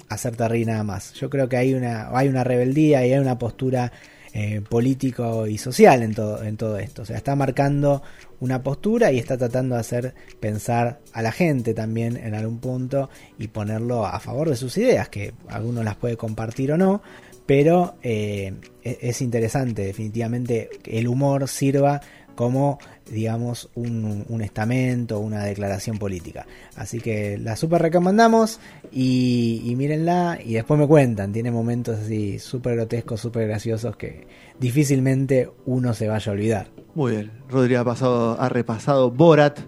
hacerte 0.09 0.47
reír 0.47 0.69
nada 0.69 0.85
más. 0.85 1.13
Yo 1.15 1.29
creo 1.31 1.49
que 1.49 1.57
hay 1.57 1.75
una, 1.75 2.17
hay 2.17 2.29
una 2.29 2.45
rebeldía 2.45 3.05
y 3.05 3.13
hay 3.13 3.19
una 3.19 3.39
postura 3.39 3.91
eh, 4.33 4.61
político 4.69 5.47
y 5.47 5.59
social 5.59 6.03
en 6.03 6.15
todo, 6.15 6.43
en 6.43 6.57
todo 6.57 6.79
esto. 6.79 7.03
O 7.03 7.05
sea, 7.05 7.17
está 7.17 7.35
marcando 7.35 8.03
una 8.41 8.63
postura 8.63 9.13
y 9.13 9.19
está 9.19 9.37
tratando 9.37 9.75
de 9.75 9.81
hacer 9.81 10.15
pensar 10.39 11.01
a 11.13 11.23
la 11.23 11.33
gente 11.33 11.75
también 11.75 12.17
en 12.17 12.35
algún 12.35 12.59
punto 12.59 13.11
y 13.39 13.49
ponerlo 13.49 14.07
a 14.07 14.21
favor 14.21 14.49
de 14.49 14.57
sus 14.57 14.77
ideas, 14.79 15.09
que 15.09 15.35
algunos 15.49 15.85
las 15.85 15.97
puede 15.97 16.17
compartir 16.17 16.73
o 16.73 16.79
no, 16.79 17.03
pero 17.51 17.97
eh, 18.03 18.55
e-, 18.85 18.99
es 19.01 19.21
interesante 19.21 19.83
definitivamente 19.83 20.71
que 20.83 21.01
el 21.01 21.09
humor 21.09 21.49
sirva 21.49 22.01
como 22.35 22.79
digamos 23.11 23.69
un, 23.75 24.25
un, 24.29 24.43
estamento, 24.43 25.19
una 25.19 25.45
declaración 25.45 25.99
política. 25.99 26.47
Así 26.77 27.01
que 27.01 27.39
la 27.39 27.57
super 27.57 27.83
recomendamos 27.83 28.61
y, 28.93 29.63
y 29.65 29.77
mírenla 29.77 30.39
y 30.45 30.55
después 30.55 30.79
me 30.79 30.87
cuentan, 30.87 31.33
tiene 31.33 31.51
momentos 31.51 31.99
así 32.01 32.39
súper 32.39 32.77
grotescos, 32.77 33.21
súper 33.21 33.49
graciosos 33.49 33.97
que 33.97 34.27
difícilmente 34.59 35.51
uno 35.67 35.93
se 35.95 36.09
vaya 36.09 36.31
a 36.31 36.35
olvidar. 36.35 36.69
Muy 36.95 37.13
bien, 37.13 37.33
Rodri 37.49 37.75
ha, 37.75 37.85
pasado, 37.85 38.41
ha 38.41 38.49
repasado 38.49 39.11
Borat 39.11 39.59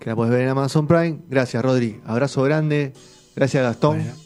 que 0.00 0.10
la 0.10 0.16
puedes 0.16 0.32
ver 0.32 0.42
en 0.42 0.48
Amazon 0.48 0.86
Prime. 0.86 1.20
Gracias, 1.28 1.62
Rodri. 1.62 2.00
Abrazo 2.04 2.42
grande. 2.42 2.92
Gracias, 3.36 3.62
Gastón. 3.62 3.98
Bueno. 3.98 4.19